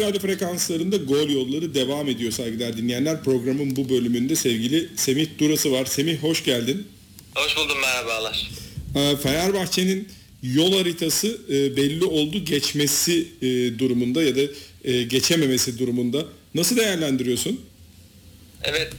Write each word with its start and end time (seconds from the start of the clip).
Radyo 0.00 0.20
frekanslarında 0.20 0.96
gol 0.96 1.28
yolları 1.30 1.74
devam 1.74 2.08
ediyor 2.08 2.32
saygıdeğer 2.32 2.76
dinleyenler. 2.76 3.22
Programın 3.24 3.76
bu 3.76 3.88
bölümünde 3.88 4.36
sevgili 4.36 4.88
Semih 4.96 5.26
Durası 5.38 5.72
var. 5.72 5.84
Semih 5.84 6.18
hoş 6.22 6.44
geldin. 6.44 6.86
Hoş 7.34 7.56
buldum 7.56 7.78
merhabalar. 7.80 8.50
Ee, 8.96 9.16
Fenerbahçe'nin 9.16 10.08
yol 10.42 10.78
haritası 10.78 11.38
e, 11.48 11.76
belli 11.76 12.04
oldu 12.04 12.44
geçmesi 12.44 13.28
e, 13.42 13.78
durumunda 13.78 14.22
ya 14.22 14.36
da 14.36 14.40
e, 14.84 15.02
geçememesi 15.02 15.78
durumunda. 15.78 16.24
Nasıl 16.54 16.76
değerlendiriyorsun? 16.76 17.60
Evet 18.64 18.92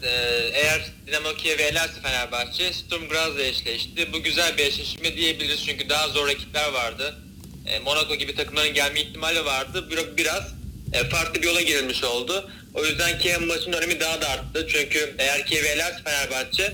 eğer 0.54 0.92
Dinamo 1.08 1.36
Kiev'i 1.38 1.62
elerse 1.62 2.02
Fenerbahçe 2.04 2.74
Sturm 2.74 3.08
Graz'la 3.10 3.44
eşleşti. 3.44 4.14
Bu 4.14 4.24
güzel 4.24 4.58
bir 4.58 4.64
eşleşme 4.66 5.18
diyebiliriz 5.18 5.60
çünkü 5.66 5.90
daha 5.90 6.10
zor 6.10 6.28
rakipler 6.28 6.72
vardı. 6.74 7.16
Monaco 7.86 8.16
gibi 8.16 8.36
takımların 8.36 8.74
gelme 8.74 9.02
ihtimali 9.02 9.46
vardı. 9.46 9.90
Bir- 9.92 10.18
Biraz 10.18 10.44
farklı 11.12 11.42
bir 11.42 11.48
yola 11.48 11.62
girilmiş 11.62 12.04
oldu. 12.04 12.52
O 12.74 12.86
yüzden 12.86 13.20
Kiev 13.20 13.42
maçının 13.42 13.78
önemi 13.78 14.00
daha 14.00 14.22
da 14.22 14.30
arttı. 14.30 14.68
Çünkü 14.70 15.16
eğer 15.20 15.46
Kiev'i 15.46 15.68
elerse 15.68 16.04
Fenerbahçe 16.04 16.74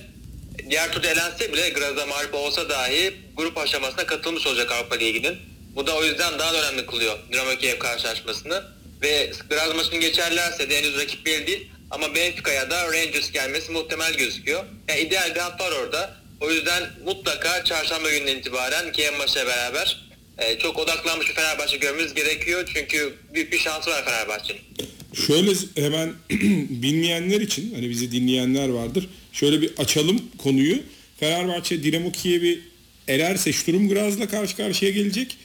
diğer 0.69 0.91
turda 0.91 1.07
elense 1.07 1.53
bile 1.53 1.69
Graz'a 1.69 2.05
mağlup 2.05 2.33
olsa 2.33 2.69
dahi 2.69 3.13
grup 3.37 3.57
aşamasına 3.57 4.05
katılmış 4.05 4.47
olacak 4.47 4.71
Avrupa 4.71 4.95
Ligi'nin. 4.95 5.37
Bu 5.75 5.87
da 5.87 5.95
o 5.95 6.03
yüzden 6.03 6.39
daha 6.39 6.53
da 6.53 6.61
önemli 6.61 6.85
kılıyor 6.85 7.17
Dinamo 7.31 7.55
Kiev 7.55 7.79
karşılaşmasını. 7.79 8.63
Ve 9.01 9.31
Graz 9.49 9.75
maçını 9.75 9.99
geçerlerse 9.99 10.69
de 10.69 10.77
henüz 10.77 10.97
rakip 10.97 11.25
belli 11.25 11.47
değil. 11.47 11.67
Ama 11.91 12.15
Benfica'ya 12.15 12.69
da 12.69 12.85
Rangers 12.85 13.31
gelmesi 13.31 13.71
muhtemel 13.71 14.13
gözüküyor. 14.13 14.63
Yani 14.87 14.99
ideal 14.99 15.35
bir 15.35 15.39
hat 15.39 15.61
var 15.61 15.71
orada. 15.71 16.15
O 16.41 16.51
yüzden 16.51 16.83
mutlaka 17.05 17.63
çarşamba 17.63 18.09
gününden 18.09 18.37
itibaren 18.37 18.91
Kiev 18.91 19.17
maçıyla 19.17 19.47
beraber 19.47 20.10
e, 20.41 20.59
çok 20.59 20.79
odaklanmış 20.79 21.29
bir 21.29 21.33
Fenerbahçe 21.33 21.77
görmemiz 21.77 22.13
gerekiyor. 22.13 22.69
Çünkü 22.75 23.13
büyük 23.33 23.53
bir 23.53 23.59
şansı 23.59 23.89
var 23.89 24.05
Fenerbahçe'nin. 24.05 24.61
Şöyle 25.27 25.51
hemen 25.75 26.13
bilmeyenler 26.69 27.41
için 27.41 27.73
hani 27.73 27.89
bizi 27.89 28.11
dinleyenler 28.11 28.69
vardır. 28.69 29.09
Şöyle 29.33 29.61
bir 29.61 29.71
açalım 29.77 30.21
konuyu. 30.37 30.77
Fenerbahçe 31.19 31.83
Dinamo 31.83 32.11
Kiev'i 32.11 32.59
elerse 33.07 33.53
Sturm 33.53 33.89
Graz'la 33.89 34.27
karşı 34.27 34.57
karşıya 34.57 34.91
gelecek. 34.91 35.37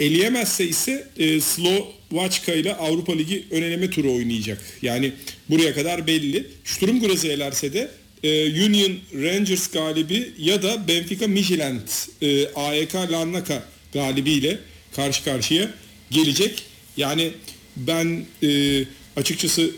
Eleyemezse 0.00 0.64
ise 0.64 1.08
e, 1.18 1.40
Slovaçka 1.40 2.52
ile 2.52 2.74
Avrupa 2.74 3.12
Ligi 3.12 3.44
ön 3.50 3.62
eleme 3.62 3.90
turu 3.90 4.14
oynayacak. 4.14 4.58
Yani 4.82 5.12
buraya 5.50 5.74
kadar 5.74 6.06
belli. 6.06 6.46
Sturm 6.64 7.00
Graz'ı 7.00 7.28
elerse 7.28 7.72
de 7.72 7.90
e, 8.22 8.64
Union 8.66 8.92
Rangers 9.14 9.70
galibi 9.70 10.32
ya 10.38 10.62
da 10.62 10.88
Benfica 10.88 11.28
Midtjylland 11.28 11.88
e, 12.22 12.46
AEK 12.54 12.94
Larnaca 12.94 13.62
galibiyle 13.92 14.58
karşı 14.96 15.24
karşıya 15.24 15.70
gelecek. 16.10 16.62
Yani 16.96 17.32
ben 17.76 18.26
e, 18.42 18.82
açıkçası 19.16 19.70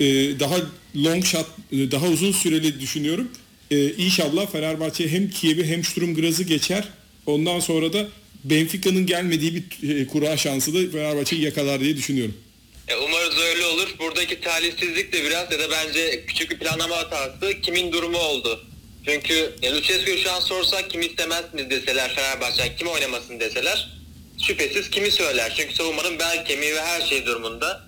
e, 0.00 0.04
daha 0.40 0.56
long 0.96 1.24
shot, 1.24 1.46
e, 1.72 1.90
daha 1.90 2.06
uzun 2.06 2.32
süreli 2.32 2.80
düşünüyorum. 2.80 3.28
E, 3.70 3.90
inşallah 3.92 4.52
Fenerbahçe 4.52 5.08
hem 5.08 5.30
Kiev'i 5.30 5.64
hem 5.66 5.84
Sturm 5.84 6.14
Graz'ı 6.14 6.42
geçer. 6.42 6.88
Ondan 7.26 7.60
sonra 7.60 7.92
da 7.92 8.08
Benfica'nın 8.44 9.06
gelmediği 9.06 9.54
bir 9.54 9.88
e, 10.00 10.06
kura 10.06 10.36
şansı 10.36 10.74
da 10.74 10.90
Fenerbahçe'yi 10.92 11.42
yakalar 11.42 11.80
diye 11.80 11.96
düşünüyorum. 11.96 12.34
E, 12.88 12.96
Umarız 12.96 13.38
öyle 13.38 13.66
olur. 13.66 13.88
Buradaki 13.98 14.40
talihsizlik 14.40 15.12
de 15.12 15.24
biraz 15.24 15.52
ya 15.52 15.58
da 15.58 15.70
bence 15.70 16.24
küçük 16.26 16.50
bir 16.50 16.58
planlama 16.58 16.96
hatası 16.96 17.60
kimin 17.62 17.92
durumu 17.92 18.18
oldu. 18.18 18.66
Çünkü 19.04 19.54
e, 19.62 19.72
Lucescu'yu 19.72 20.18
şu 20.18 20.32
an 20.32 20.40
sorsak 20.40 20.90
kim 20.90 21.00
istemezsiniz 21.00 21.70
deseler 21.70 22.14
Fenerbahçe 22.14 22.76
kim 22.76 22.88
oynamasın 22.88 23.40
deseler 23.40 23.88
şüphesiz 24.46 24.90
kimi 24.90 25.10
söyler. 25.10 25.54
Çünkü 25.56 25.74
savunmanın 25.74 26.18
bel 26.18 26.44
kemiği 26.44 26.74
ve 26.74 26.80
her 26.80 27.00
şey 27.00 27.26
durumunda. 27.26 27.84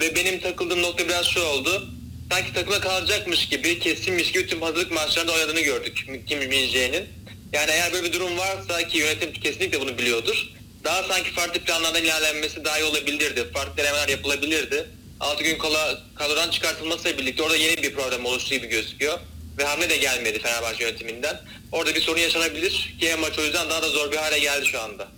Ve 0.00 0.14
benim 0.14 0.40
takıldığım 0.40 0.82
nokta 0.82 1.08
biraz 1.08 1.26
şu 1.26 1.42
oldu. 1.42 1.88
Sanki 2.32 2.52
takıma 2.52 2.80
kalacakmış 2.80 3.48
gibi, 3.48 3.78
kesinmiş 3.78 4.32
gibi 4.32 4.46
tüm 4.46 4.62
hazırlık 4.62 4.92
maçlarında 4.92 5.32
oynadığını 5.32 5.60
gördük 5.60 6.06
Kim 6.26 6.38
Min-jae'nin. 6.38 7.08
Yani 7.52 7.70
eğer 7.70 7.92
böyle 7.92 8.04
bir 8.06 8.12
durum 8.12 8.38
varsa 8.38 8.88
ki 8.88 8.98
yönetim 8.98 9.32
kesinlikle 9.32 9.80
bunu 9.80 9.98
biliyordur. 9.98 10.46
Daha 10.84 11.02
sanki 11.02 11.30
farklı 11.30 11.60
planlardan 11.60 12.02
ilerlenmesi 12.02 12.64
daha 12.64 12.78
iyi 12.78 12.84
olabilirdi. 12.84 13.44
Farklı 13.54 13.76
denemeler 13.76 14.08
yapılabilirdi. 14.08 14.86
6 15.20 15.44
gün 15.44 15.58
kola 15.58 15.98
kadrodan 16.14 16.50
çıkartılmasıyla 16.50 17.18
birlikte 17.18 17.42
orada 17.42 17.56
yeni 17.56 17.82
bir 17.82 17.94
problem 17.94 18.24
oluştuğu 18.24 18.54
gibi 18.54 18.66
gözüküyor. 18.66 19.18
Ve 19.58 19.64
hamle 19.64 19.90
de 19.90 19.96
gelmedi 19.96 20.38
Fenerbahçe 20.38 20.84
yönetiminden. 20.84 21.40
Orada 21.72 21.94
bir 21.94 22.00
sorun 22.00 22.20
yaşanabilir. 22.20 22.94
Ki 23.00 23.10
maç 23.20 23.38
o 23.38 23.44
yüzden 23.44 23.70
daha 23.70 23.82
da 23.82 23.88
zor 23.88 24.12
bir 24.12 24.16
hale 24.16 24.38
geldi 24.38 24.66
şu 24.66 24.80
anda. 24.80 25.08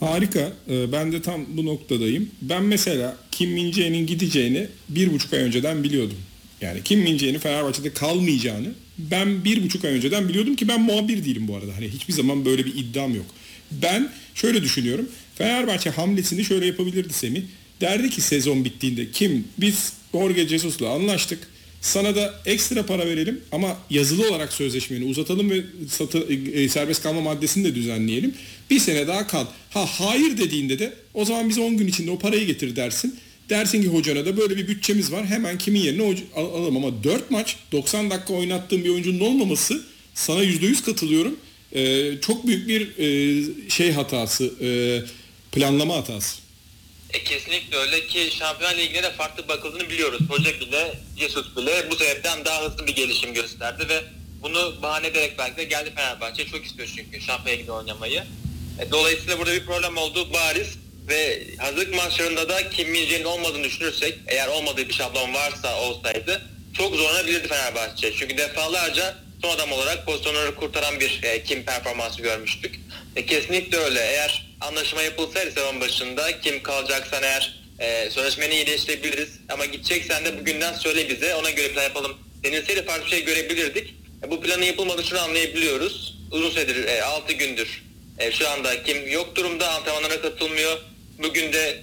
Harika. 0.00 0.52
Ee, 0.70 0.92
Ben 0.92 1.12
de 1.12 1.22
tam 1.22 1.44
bu 1.48 1.64
noktadayım. 1.66 2.30
Ben 2.42 2.62
mesela 2.62 3.16
Kim 3.32 3.50
Min-jae'nin 3.50 4.06
gideceğini 4.06 4.66
bir 4.88 5.12
buçuk 5.12 5.32
ay 5.32 5.40
önceden 5.40 5.84
biliyordum. 5.84 6.16
Yani 6.60 6.82
Kim 6.84 7.00
Min-jae'nin 7.00 7.38
Fenerbahçe'de 7.38 7.92
kalmayacağını 7.92 8.68
ben 8.98 9.44
bir 9.44 9.62
buçuk 9.64 9.84
ay 9.84 9.92
önceden 9.92 10.28
biliyordum 10.28 10.56
ki 10.56 10.68
ben 10.68 10.80
muhabir 10.80 11.24
değilim 11.24 11.48
bu 11.48 11.56
arada. 11.56 11.76
Hani 11.76 11.88
hiçbir 11.88 12.12
zaman 12.12 12.44
böyle 12.44 12.66
bir 12.66 12.74
iddiam 12.74 13.14
yok. 13.14 13.26
Ben 13.70 14.12
şöyle 14.34 14.62
düşünüyorum. 14.62 15.08
Fenerbahçe 15.34 15.90
hamlesini 15.90 16.44
şöyle 16.44 16.66
yapabilirdi 16.66 17.12
Semih. 17.12 17.42
Derdi 17.80 18.10
ki 18.10 18.20
sezon 18.20 18.64
bittiğinde 18.64 19.10
kim 19.10 19.48
biz 19.58 19.92
Jorge 20.12 20.48
Jesus'la 20.48 20.88
anlaştık. 20.88 21.48
Sana 21.84 22.16
da 22.16 22.34
ekstra 22.46 22.86
para 22.86 23.06
verelim 23.06 23.40
ama 23.52 23.76
yazılı 23.90 24.28
olarak 24.28 24.52
sözleşmeni 24.52 25.04
uzatalım 25.04 25.50
ve 25.50 25.64
satı, 25.90 26.18
e, 26.54 26.68
serbest 26.68 27.02
kalma 27.02 27.20
maddesini 27.20 27.64
de 27.64 27.74
düzenleyelim. 27.74 28.34
Bir 28.70 28.78
sene 28.78 29.06
daha 29.06 29.26
kal. 29.26 29.46
Ha 29.70 29.86
hayır 29.86 30.38
dediğinde 30.38 30.78
de 30.78 30.92
o 31.14 31.24
zaman 31.24 31.48
biz 31.48 31.58
10 31.58 31.76
gün 31.76 31.86
içinde 31.88 32.10
o 32.10 32.18
parayı 32.18 32.46
getir 32.46 32.76
dersin. 32.76 33.16
Dersin 33.50 33.82
ki 33.82 33.88
hocana 33.88 34.26
da 34.26 34.36
böyle 34.36 34.56
bir 34.56 34.68
bütçemiz 34.68 35.12
var. 35.12 35.26
Hemen 35.26 35.58
kimin 35.58 35.80
yerine 35.80 36.02
al- 36.36 36.44
alalım 36.44 36.76
ama 36.76 37.04
4 37.04 37.30
maç 37.30 37.56
90 37.72 38.10
dakika 38.10 38.32
oynattığım 38.34 38.84
bir 38.84 38.88
oyuncunun 38.88 39.20
olmaması 39.20 39.82
sana 40.14 40.44
%100 40.44 40.82
katılıyorum. 40.84 41.36
Ee, 41.74 42.10
çok 42.20 42.46
büyük 42.46 42.68
bir 42.68 42.98
e, 42.98 43.70
şey 43.70 43.92
hatası, 43.92 44.52
e, 44.62 44.68
planlama 45.52 45.96
hatası. 45.96 46.43
E, 47.14 47.24
kesinlikle 47.24 47.76
öyle 47.76 48.06
ki 48.06 48.30
Şampiyonlar 48.38 48.76
Ligi'ne 48.76 49.02
de 49.02 49.12
farklı 49.12 49.48
bakıldığını 49.48 49.90
biliyoruz. 49.90 50.20
Hoca 50.28 50.60
bile, 50.60 50.94
Jesus 51.18 51.56
bile 51.56 51.90
bu 51.90 51.96
sebepten 51.96 52.44
daha 52.44 52.62
hızlı 52.64 52.86
bir 52.86 52.94
gelişim 52.94 53.34
gösterdi 53.34 53.88
ve 53.88 54.02
bunu 54.42 54.82
bahane 54.82 55.06
ederek 55.06 55.38
belki 55.38 55.56
de 55.56 55.64
geldi 55.64 55.92
Fenerbahçe. 55.96 56.46
Çok 56.46 56.66
istiyor 56.66 56.88
çünkü 56.96 57.20
Şampiyonlar 57.20 57.58
Ligi'nde 57.58 57.72
oynamayı. 57.72 58.24
E, 58.80 58.90
dolayısıyla 58.90 59.38
burada 59.38 59.52
bir 59.52 59.66
problem 59.66 59.96
olduğu 59.96 60.32
bariz 60.32 60.68
ve 61.08 61.42
hazırlık 61.58 61.94
maçlarında 61.94 62.48
da 62.48 62.70
Kim 62.70 62.88
Min-jae'nin 62.88 63.24
olmadığını 63.24 63.64
düşünürsek, 63.64 64.18
eğer 64.26 64.48
olmadığı 64.48 64.88
bir 64.88 64.94
şablon 64.94 65.34
varsa 65.34 65.80
olsaydı 65.80 66.42
çok 66.72 66.96
zorlanabilirdi 66.96 67.48
Fenerbahçe. 67.48 68.12
Çünkü 68.12 68.38
defalarca 68.38 69.18
son 69.42 69.50
adam 69.50 69.72
olarak 69.72 70.06
pozisyonları 70.06 70.54
kurtaran 70.54 71.00
bir 71.00 71.20
e, 71.22 71.42
Kim 71.42 71.64
performansı 71.64 72.22
görmüştük. 72.22 72.83
E, 73.16 73.26
kesinlikle 73.26 73.76
öyle. 73.78 74.00
Eğer 74.00 74.56
anlaşma 74.60 75.02
yapılsaydı 75.02 75.50
sezon 75.50 75.80
başında 75.80 76.40
kim 76.40 76.62
kalacaksan 76.62 77.22
eğer 77.22 77.64
e, 77.78 78.10
sözleşmeni 78.10 78.54
iyileştirebiliriz. 78.54 79.28
Ama 79.48 79.64
gideceksen 79.64 80.24
de 80.24 80.40
bugünden 80.40 80.72
söyle 80.74 81.08
bize 81.08 81.34
ona 81.34 81.50
göre 81.50 81.68
plan 81.68 81.82
yapalım. 81.82 82.16
Denilseydi 82.44 82.84
farklı 82.84 83.10
şey 83.10 83.24
görebilirdik. 83.24 83.94
E, 84.24 84.30
bu 84.30 84.40
planın 84.40 84.62
yapılmadığını 84.62 85.04
şunu 85.04 85.20
anlayabiliyoruz. 85.20 86.18
Uzun 86.30 86.50
süredir 86.50 86.84
e, 86.84 87.02
6 87.04 87.32
gündür 87.32 87.84
e, 88.18 88.32
şu 88.32 88.48
anda 88.48 88.82
kim 88.82 89.08
yok 89.08 89.36
durumda 89.36 89.70
antrenmanlara 89.70 90.20
katılmıyor. 90.20 90.78
Bugün 91.18 91.52
de 91.52 91.80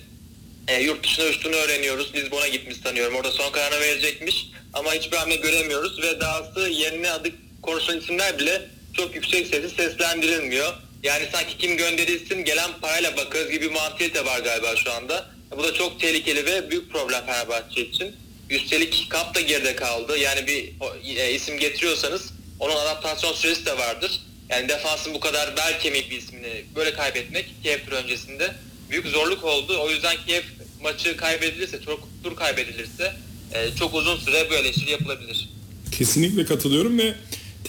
e, 0.67 0.81
yurt 0.81 1.03
dışına 1.03 1.25
uçtuğunu 1.25 1.55
öğreniyoruz. 1.55 2.15
Lizbon'a 2.15 2.47
gitmiş 2.47 2.77
sanıyorum. 2.77 3.15
Orada 3.15 3.31
son 3.31 3.51
kararını 3.51 3.79
verecekmiş. 3.79 4.47
Ama 4.73 4.93
hiçbir 4.93 5.17
hamle 5.17 5.35
göremiyoruz 5.35 6.01
ve 6.01 6.19
dahası 6.19 6.59
yerine 6.59 7.11
adı 7.11 7.29
konuşulan 7.61 7.99
isimler 7.99 8.39
bile 8.39 8.61
çok 8.93 9.15
yüksek 9.15 9.47
sesle 9.47 9.69
seslendirilmiyor. 9.69 10.73
Yani 11.03 11.27
sanki 11.31 11.57
kim 11.57 11.77
gönderilsin 11.77 12.45
gelen 12.45 12.71
parayla 12.81 13.17
bakarız 13.17 13.51
gibi 13.51 13.65
bir 13.65 13.71
mantiyete 13.71 14.25
var 14.25 14.39
galiba 14.39 14.75
şu 14.75 14.91
anda. 14.91 15.29
Bu 15.57 15.63
da 15.63 15.73
çok 15.73 15.99
tehlikeli 15.99 16.45
ve 16.45 16.69
büyük 16.71 16.91
problem 16.91 17.25
Fenerbahçe 17.25 17.81
için. 17.81 18.15
Üstelik 18.49 19.07
kap 19.09 19.35
da 19.35 19.41
geride 19.41 19.75
kaldı. 19.75 20.17
Yani 20.17 20.47
bir 20.47 20.73
e, 21.17 21.33
isim 21.33 21.59
getiriyorsanız 21.59 22.33
onun 22.59 22.75
adaptasyon 22.75 23.33
süresi 23.33 23.65
de 23.65 23.77
vardır. 23.77 24.21
Yani 24.49 24.69
defansın 24.69 25.13
bu 25.13 25.19
kadar 25.19 25.57
bel 25.57 25.79
kemik 25.79 26.11
bir 26.11 26.17
ismini 26.17 26.65
böyle 26.75 26.93
kaybetmek 26.93 27.45
Kiev 27.63 27.79
öncesinde 27.91 28.55
büyük 28.89 29.07
zorluk 29.07 29.43
oldu. 29.43 29.77
O 29.81 29.89
yüzden 29.89 30.15
Kiev 30.27 30.43
maçı 30.81 31.17
kaybedilirse, 31.17 31.81
çok 31.85 32.07
tur 32.23 32.35
kaybedilirse 32.35 33.13
e, 33.53 33.75
çok 33.75 33.93
uzun 33.93 34.17
süre 34.17 34.49
böyle 34.49 34.67
eleştiri 34.67 34.91
yapılabilir. 34.91 35.49
Kesinlikle 35.91 36.45
katılıyorum 36.45 36.99
ve 36.99 37.13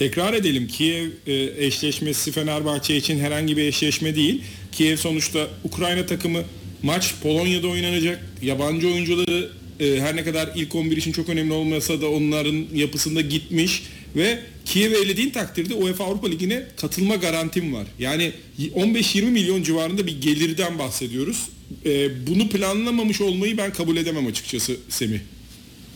tekrar 0.03 0.33
edelim 0.33 0.67
Kiev 0.67 1.09
e, 1.27 1.65
eşleşmesi 1.65 2.31
Fenerbahçe 2.31 2.95
için 2.95 3.19
herhangi 3.19 3.57
bir 3.57 3.61
eşleşme 3.61 4.15
değil. 4.15 4.41
Kiev 4.71 4.97
sonuçta 4.97 5.47
Ukrayna 5.63 6.05
takımı 6.05 6.43
maç 6.83 7.13
Polonya'da 7.23 7.67
oynanacak. 7.67 8.19
Yabancı 8.41 8.87
oyuncuları 8.87 9.49
e, 9.79 9.99
her 9.99 10.15
ne 10.15 10.23
kadar 10.23 10.49
ilk 10.55 10.75
11 10.75 10.97
için 10.97 11.11
çok 11.11 11.29
önemli 11.29 11.53
olmasa 11.53 12.01
da 12.01 12.09
onların 12.09 12.65
yapısında 12.73 13.21
gitmiş 13.21 13.83
ve 14.15 14.39
Kiev'i 14.65 14.95
elediğin 14.95 15.29
takdirde 15.29 15.73
UEFA 15.73 16.03
Avrupa 16.03 16.27
Ligi'ne 16.27 16.63
katılma 16.77 17.15
garantim 17.15 17.73
var. 17.73 17.87
Yani 17.99 18.31
15-20 18.75 19.21
milyon 19.21 19.63
civarında 19.63 20.07
bir 20.07 20.21
gelirden 20.21 20.79
bahsediyoruz. 20.79 21.49
e, 21.85 22.27
bunu 22.27 22.49
planlamamış 22.49 23.21
olmayı 23.21 23.57
ben 23.57 23.73
kabul 23.73 23.97
edemem 23.97 24.27
açıkçası 24.27 24.77
Semih. 24.89 25.19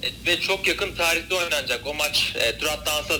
E, 0.03 0.07
ve 0.27 0.39
çok 0.39 0.67
yakın 0.67 0.95
tarihte 0.95 1.35
oynanacak 1.35 1.87
o 1.87 1.93
maç 1.93 2.33
e, 2.35 2.57
tur 2.57 2.67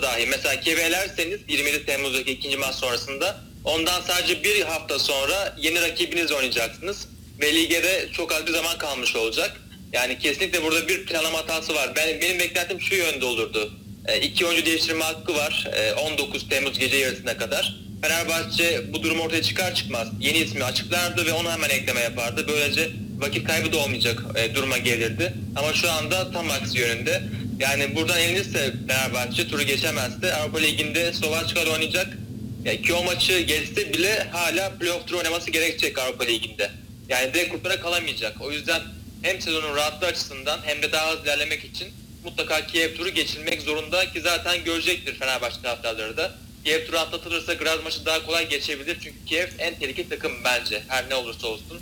dahi. 0.01 0.27
Mesela 0.27 0.59
Kiev'i 0.59 0.81
elerseniz 0.81 1.39
27 1.47 1.85
Temmuz'daki 1.85 2.31
ikinci 2.31 2.57
maç 2.57 2.75
sonrasında 2.75 3.41
ondan 3.63 4.01
sadece 4.01 4.43
bir 4.43 4.61
hafta 4.61 4.99
sonra 4.99 5.55
yeni 5.57 5.81
rakibiniz 5.81 6.31
oynayacaksınız. 6.31 7.07
Ve 7.41 7.53
lige 7.53 7.83
de 7.83 8.09
çok 8.11 8.33
az 8.33 8.47
bir 8.47 8.51
zaman 8.51 8.77
kalmış 8.77 9.15
olacak. 9.15 9.61
Yani 9.93 10.19
kesinlikle 10.19 10.63
burada 10.63 10.87
bir 10.87 11.05
planlama 11.05 11.37
hatası 11.37 11.75
var. 11.75 11.95
Ben 11.95 12.21
Benim 12.21 12.39
beklentim 12.39 12.81
şu 12.81 12.95
yönde 12.95 13.25
olurdu. 13.25 13.73
E, 14.07 14.19
iki 14.19 14.45
oyuncu 14.45 14.65
değiştirme 14.65 15.03
hakkı 15.03 15.35
var 15.35 15.67
e, 15.73 15.93
19 15.93 16.49
Temmuz 16.49 16.79
gece 16.79 16.97
yarısına 16.97 17.37
kadar. 17.37 17.75
Fenerbahçe 18.01 18.93
bu 18.93 19.03
durum 19.03 19.19
ortaya 19.19 19.43
çıkar 19.43 19.75
çıkmaz 19.75 20.07
yeni 20.19 20.37
ismi 20.37 20.63
açıklardı 20.63 21.25
ve 21.25 21.33
onu 21.33 21.51
hemen 21.51 21.69
ekleme 21.69 21.99
yapardı. 21.99 22.47
Böylece 22.47 22.89
vakit 23.17 23.47
kaybı 23.47 23.73
da 23.73 23.77
olmayacak 23.77 24.23
e, 24.35 24.55
duruma 24.55 24.77
gelirdi. 24.77 25.33
Ama 25.55 25.73
şu 25.73 25.91
anda 25.91 26.31
tam 26.31 26.49
aksi 26.51 26.79
yönünde. 26.79 27.23
Yani 27.59 27.95
buradan 27.95 28.19
elinirse 28.19 28.73
Fenerbahçe 28.87 29.47
turu 29.47 29.63
geçemezse 29.63 30.35
Avrupa 30.35 30.59
Ligi'nde 30.59 31.13
Slovaçka'da 31.13 31.71
oynayacak. 31.71 32.17
Yani 32.65 32.81
ki 32.81 32.93
o 32.93 33.03
maçı 33.03 33.39
geçse 33.39 33.93
bile 33.93 34.27
hala 34.31 34.69
playoff 34.69 35.07
turu 35.07 35.17
oynaması 35.17 35.51
gerekecek 35.51 35.99
Avrupa 35.99 36.23
Ligi'nde. 36.23 36.71
Yani 37.09 37.33
direkt 37.33 37.51
gruplara 37.51 37.79
kalamayacak. 37.79 38.41
O 38.41 38.51
yüzden 38.51 38.81
hem 39.21 39.41
sezonun 39.41 39.75
rahatlığı 39.75 40.07
açısından 40.07 40.59
hem 40.63 40.81
de 40.81 40.91
daha 40.91 41.11
hızlı 41.11 41.23
ilerlemek 41.23 41.65
için 41.65 41.87
mutlaka 42.23 42.67
Kiev 42.67 42.95
turu 42.95 43.09
geçilmek 43.09 43.61
zorunda 43.61 44.13
ki 44.13 44.21
zaten 44.21 44.63
görecektir 44.63 45.15
Fenerbahçe 45.15 45.61
taraftarları 45.61 46.17
da. 46.17 46.31
Kiev 46.65 46.85
turu 46.85 46.97
atlatılırsa 46.97 47.53
Graz 47.53 47.83
maçı 47.83 48.05
daha 48.05 48.25
kolay 48.25 48.49
geçebilir. 48.49 48.97
Çünkü 49.03 49.25
Kiev 49.25 49.47
en 49.59 49.79
tehlikeli 49.79 50.09
takım 50.09 50.31
bence 50.43 50.83
her 50.87 51.09
ne 51.09 51.15
olursa 51.15 51.47
olsun. 51.47 51.81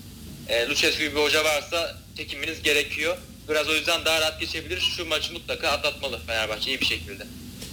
E, 0.50 0.68
Lucescu 0.69 1.00
gibi 1.00 1.15
bir 1.15 1.21
hoca 1.21 1.44
varsa 1.44 1.97
çekinmeniz 2.18 2.62
gerekiyor. 2.63 3.18
Graz 3.47 3.69
o 3.69 3.75
yüzden 3.75 4.06
daha 4.06 4.21
rahat 4.21 4.39
geçebilir. 4.42 4.80
Şu 4.97 5.06
maçı 5.06 5.33
mutlaka 5.33 5.68
atlatmalı 5.68 6.19
Fenerbahçe 6.27 6.71
iyi 6.71 6.81
bir 6.81 6.86
şekilde. 6.86 7.24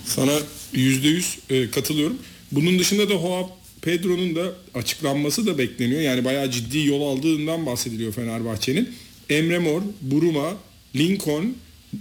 Sana 0.07 0.39
%100 0.75 1.25
e, 1.51 1.71
katılıyorum. 1.71 2.19
Bunun 2.53 2.79
dışında 2.79 3.09
da 3.09 3.13
Joao 3.13 3.51
Pedro'nun 3.83 4.37
da 4.37 4.53
açıklanması 4.75 5.47
da 5.47 5.59
bekleniyor. 5.59 6.01
Yani 6.01 6.25
bayağı 6.25 6.51
ciddi 6.51 6.87
yol 6.87 7.17
aldığından 7.17 7.67
bahsediliyor 7.67 8.13
Fenerbahçe'nin. 8.13 8.95
Emre 9.31 9.59
Mor, 9.59 9.83
Buruma, 10.01 10.57
Lincoln, 10.97 11.55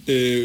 e, 0.07 0.37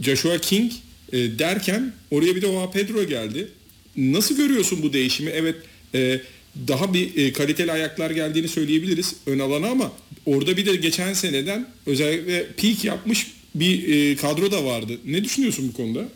Joshua 0.00 0.38
King 0.38 0.72
e, 1.12 1.38
derken 1.38 1.92
oraya 2.10 2.36
bir 2.36 2.42
de 2.42 2.46
Joao 2.46 2.70
Pedro 2.70 3.04
geldi. 3.04 3.48
Nasıl 3.96 4.36
görüyorsun 4.36 4.82
bu 4.82 4.92
değişimi? 4.92 5.30
Evet 5.30 5.56
e, 5.94 6.20
daha 6.68 6.94
bir 6.94 7.16
e, 7.16 7.32
kaliteli 7.32 7.72
ayaklar 7.72 8.10
geldiğini 8.10 8.48
söyleyebiliriz 8.48 9.16
ön 9.26 9.38
alana 9.38 9.68
ama 9.68 9.92
orada 10.26 10.56
bir 10.56 10.66
de 10.66 10.76
geçen 10.76 11.12
seneden 11.12 11.68
özellikle 11.86 12.52
peak 12.52 12.84
yapmış 12.84 13.26
bir 13.54 13.88
e, 14.12 14.16
kadro 14.16 14.52
da 14.52 14.64
vardı. 14.64 14.92
Ne 15.04 15.24
düşünüyorsun 15.24 15.68
bu 15.68 15.76
konuda? 15.76 16.08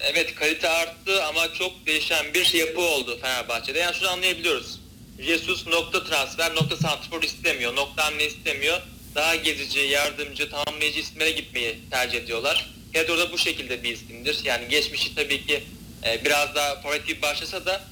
Evet 0.00 0.34
kalite 0.34 0.68
arttı 0.68 1.24
ama 1.24 1.54
çok 1.54 1.86
değişen 1.86 2.26
bir 2.34 2.54
yapı 2.54 2.80
oldu 2.80 3.18
Fenerbahçe'de. 3.22 3.78
Yani 3.78 3.94
şunu 3.94 4.08
anlayabiliyoruz. 4.08 4.80
Jesus 5.18 5.66
nokta 5.66 6.04
transfer, 6.04 6.54
nokta 6.54 6.76
santrfor 6.76 7.22
istemiyor. 7.22 7.76
Nokta 7.76 8.06
hamle 8.06 8.26
istemiyor. 8.26 8.80
Daha 9.14 9.36
gezici, 9.36 9.78
yardımcı, 9.78 10.50
tamamlayıcı 10.50 11.00
isimlere 11.00 11.30
gitmeyi 11.30 11.78
tercih 11.90 12.18
ediyorlar. 12.18 12.70
Pedro 12.92 13.18
da 13.18 13.32
bu 13.32 13.38
şekilde 13.38 13.82
bir 13.82 13.92
isimdir. 13.92 14.38
Yani 14.44 14.68
geçmişi 14.68 15.14
tabii 15.14 15.46
ki 15.46 15.62
e, 16.06 16.24
biraz 16.24 16.54
daha 16.54 16.80
forvet 16.80 17.06
gibi 17.06 17.22
başlasa 17.22 17.66
da 17.66 17.91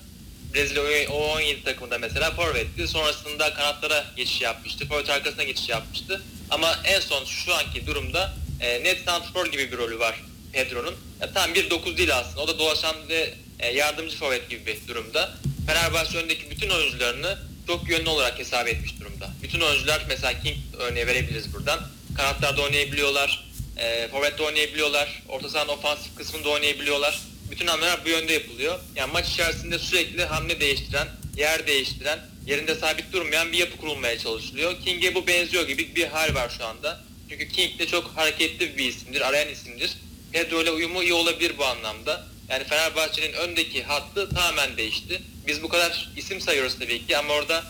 Brezilya 0.54 0.82
U17 1.04 1.62
takımında 1.64 1.98
mesela 1.98 2.30
forvetti. 2.30 2.88
Sonrasında 2.88 3.54
kanatlara 3.54 4.04
geçiş 4.16 4.40
yapmıştı. 4.40 4.86
Forvet 4.88 5.10
arkasına 5.10 5.44
geçiş 5.44 5.68
yapmıştı. 5.68 6.22
Ama 6.50 6.78
en 6.84 7.00
son 7.00 7.24
şu 7.24 7.54
anki 7.54 7.86
durumda 7.86 8.34
e, 8.60 8.84
net 8.84 9.04
santrfor 9.04 9.46
gibi 9.46 9.72
bir 9.72 9.76
rolü 9.76 9.98
var 9.98 10.22
Pedro'nun. 10.52 10.94
Ya, 11.20 11.32
tam 11.32 11.54
bir 11.54 11.70
9 11.70 11.98
değil 11.98 12.16
aslında. 12.16 12.40
O 12.40 12.48
da 12.48 12.58
dolaşan 12.58 12.96
ve 13.08 13.34
e, 13.58 13.68
yardımcı 13.68 14.16
forvet 14.16 14.50
gibi 14.50 14.66
bir 14.66 14.88
durumda. 14.88 15.30
Fenerbahçe 15.66 16.18
önündeki 16.18 16.50
bütün 16.50 16.70
oyuncularını 16.70 17.38
çok 17.66 17.88
yönlü 17.88 18.08
olarak 18.08 18.38
hesap 18.38 18.68
etmiş 18.68 19.00
durumda. 19.00 19.30
Bütün 19.42 19.60
oyuncular 19.60 20.02
mesela 20.08 20.40
King 20.40 20.56
örneği 20.78 21.06
verebiliriz 21.06 21.54
buradan. 21.54 21.80
Kanatlarda 22.16 22.62
oynayabiliyorlar. 22.62 23.44
E, 23.76 24.08
forvette 24.08 24.42
oynayabiliyorlar. 24.42 25.22
Orta 25.28 25.48
sahanın 25.48 25.68
ofansif 25.68 26.16
kısmında 26.16 26.48
oynayabiliyorlar. 26.48 27.20
Bütün 27.50 27.66
hamleler 27.66 28.04
bu 28.04 28.08
yönde 28.08 28.32
yapılıyor. 28.32 28.80
Yani 28.96 29.12
maç 29.12 29.28
içerisinde 29.28 29.78
sürekli 29.78 30.24
hamle 30.24 30.60
değiştiren, 30.60 31.08
yer 31.36 31.66
değiştiren, 31.66 32.18
yerinde 32.46 32.74
sabit 32.74 33.12
durmayan 33.12 33.52
bir 33.52 33.58
yapı 33.58 33.76
kurulmaya 33.76 34.18
çalışılıyor. 34.18 34.80
King'e 34.84 35.14
bu 35.14 35.26
benziyor 35.26 35.68
gibi 35.68 35.94
bir 35.94 36.06
hal 36.06 36.34
var 36.34 36.52
şu 36.58 36.64
anda. 36.64 37.00
Çünkü 37.28 37.48
King 37.48 37.78
de 37.78 37.86
çok 37.86 38.16
hareketli 38.16 38.78
bir 38.78 38.84
isimdir, 38.88 39.20
arayan 39.20 39.48
isimdir. 39.48 39.90
Pedro 40.32 40.62
ile 40.62 40.70
uyumu 40.70 41.02
iyi 41.02 41.12
olabilir 41.12 41.58
bu 41.58 41.64
anlamda. 41.64 42.26
Yani 42.48 42.64
Fenerbahçe'nin 42.64 43.32
öndeki 43.32 43.82
hattı 43.82 44.30
tamamen 44.30 44.76
değişti. 44.76 45.22
Biz 45.46 45.62
bu 45.62 45.68
kadar 45.68 46.08
isim 46.16 46.40
sayıyoruz 46.40 46.78
tabii 46.78 47.06
ki 47.06 47.16
ama 47.16 47.34
orada 47.34 47.64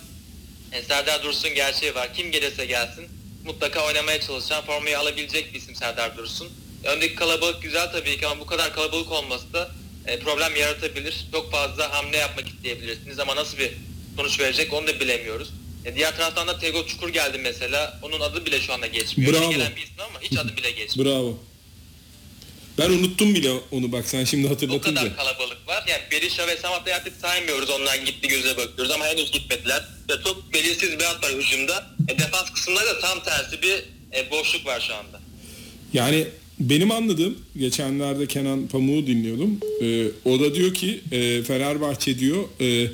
e, 0.72 0.82
Serdar 0.82 1.22
Dursun 1.22 1.54
gerçeği 1.54 1.94
var. 1.94 2.14
Kim 2.14 2.30
gelirse 2.30 2.66
gelsin 2.66 3.08
mutlaka 3.44 3.86
oynamaya 3.86 4.20
çalışan, 4.20 4.64
formayı 4.64 4.98
alabilecek 4.98 5.54
bir 5.54 5.58
isim 5.58 5.74
Serdar 5.74 6.16
Dursun. 6.16 6.48
Öndeki 6.84 7.14
kalabalık 7.14 7.62
güzel 7.62 7.92
tabii 7.92 8.18
ki 8.18 8.26
ama 8.26 8.40
bu 8.40 8.46
kadar 8.46 8.72
kalabalık 8.74 9.12
olması 9.12 9.52
da 9.52 9.70
e, 10.06 10.18
problem 10.18 10.56
yaratabilir. 10.56 11.14
Çok 11.32 11.52
fazla 11.52 11.92
hamle 11.94 12.16
yapmak 12.16 12.48
isteyebilirsiniz 12.48 13.18
ama 13.18 13.36
nasıl 13.36 13.58
bir 13.58 13.70
sonuç 14.16 14.40
verecek 14.40 14.72
onu 14.72 14.86
da 14.86 15.00
bilemiyoruz. 15.00 15.48
E, 15.84 15.94
diğer 15.94 16.16
taraftan 16.16 16.48
da 16.48 16.58
Tego 16.58 16.86
Çukur 16.86 17.08
geldi 17.08 17.38
mesela. 17.38 17.98
Onun 18.02 18.20
adı 18.20 18.46
bile 18.46 18.60
şu 18.60 18.72
anda 18.72 18.86
geçmiyor. 18.86 19.32
Bravo. 19.32 19.42
Yeni 19.42 19.54
gelen 19.54 19.76
bir 19.76 19.82
isim 19.82 19.94
ama 20.10 20.20
hiç 20.20 20.38
adı 20.38 20.56
bile 20.56 20.70
geçmiyor. 20.70 21.10
Bravo. 21.12 21.38
Ben 22.78 22.90
unuttum 22.90 23.34
bile 23.34 23.50
onu 23.70 23.92
bak 23.92 24.08
sen 24.08 24.24
şimdi 24.24 24.46
O 24.46 24.50
hatırlatınca. 24.50 24.94
kadar 25.00 25.16
kalabalık 25.16 25.68
var. 25.68 25.84
Yani 25.88 26.02
Berisha 26.10 26.46
ve 26.48 26.56
Samatta'yı 26.56 26.96
artık 26.96 27.20
saymıyoruz. 27.20 27.70
Onlar 27.70 27.94
gitti 27.94 28.28
göze 28.28 28.56
bakıyoruz 28.56 28.90
ama 28.90 29.06
henüz 29.06 29.30
gitmediler. 29.30 29.82
Ve 30.10 30.22
çok 30.24 30.52
belirsiz 30.52 30.98
bir 30.98 31.04
hat 31.04 31.24
var 31.24 31.32
hücumda. 31.32 31.86
E, 32.08 32.18
defans 32.18 32.50
kısmında 32.52 32.86
da 32.86 33.00
tam 33.00 33.22
tersi 33.24 33.62
bir 33.62 33.84
e, 34.16 34.30
boşluk 34.30 34.66
var 34.66 34.80
şu 34.88 34.94
anda. 34.94 35.20
Yani 35.92 36.28
benim 36.60 36.90
anladığım 36.90 37.38
geçenlerde 37.56 38.26
Kenan 38.26 38.68
Pamuk'u 38.68 39.06
dinliyordum. 39.06 39.60
Ee, 39.82 40.06
o 40.24 40.40
da 40.40 40.54
diyor 40.54 40.74
ki 40.74 41.00
e, 41.12 41.42
Fenerbahçe 41.42 42.18
diyor 42.18 42.44
e, 42.60 42.86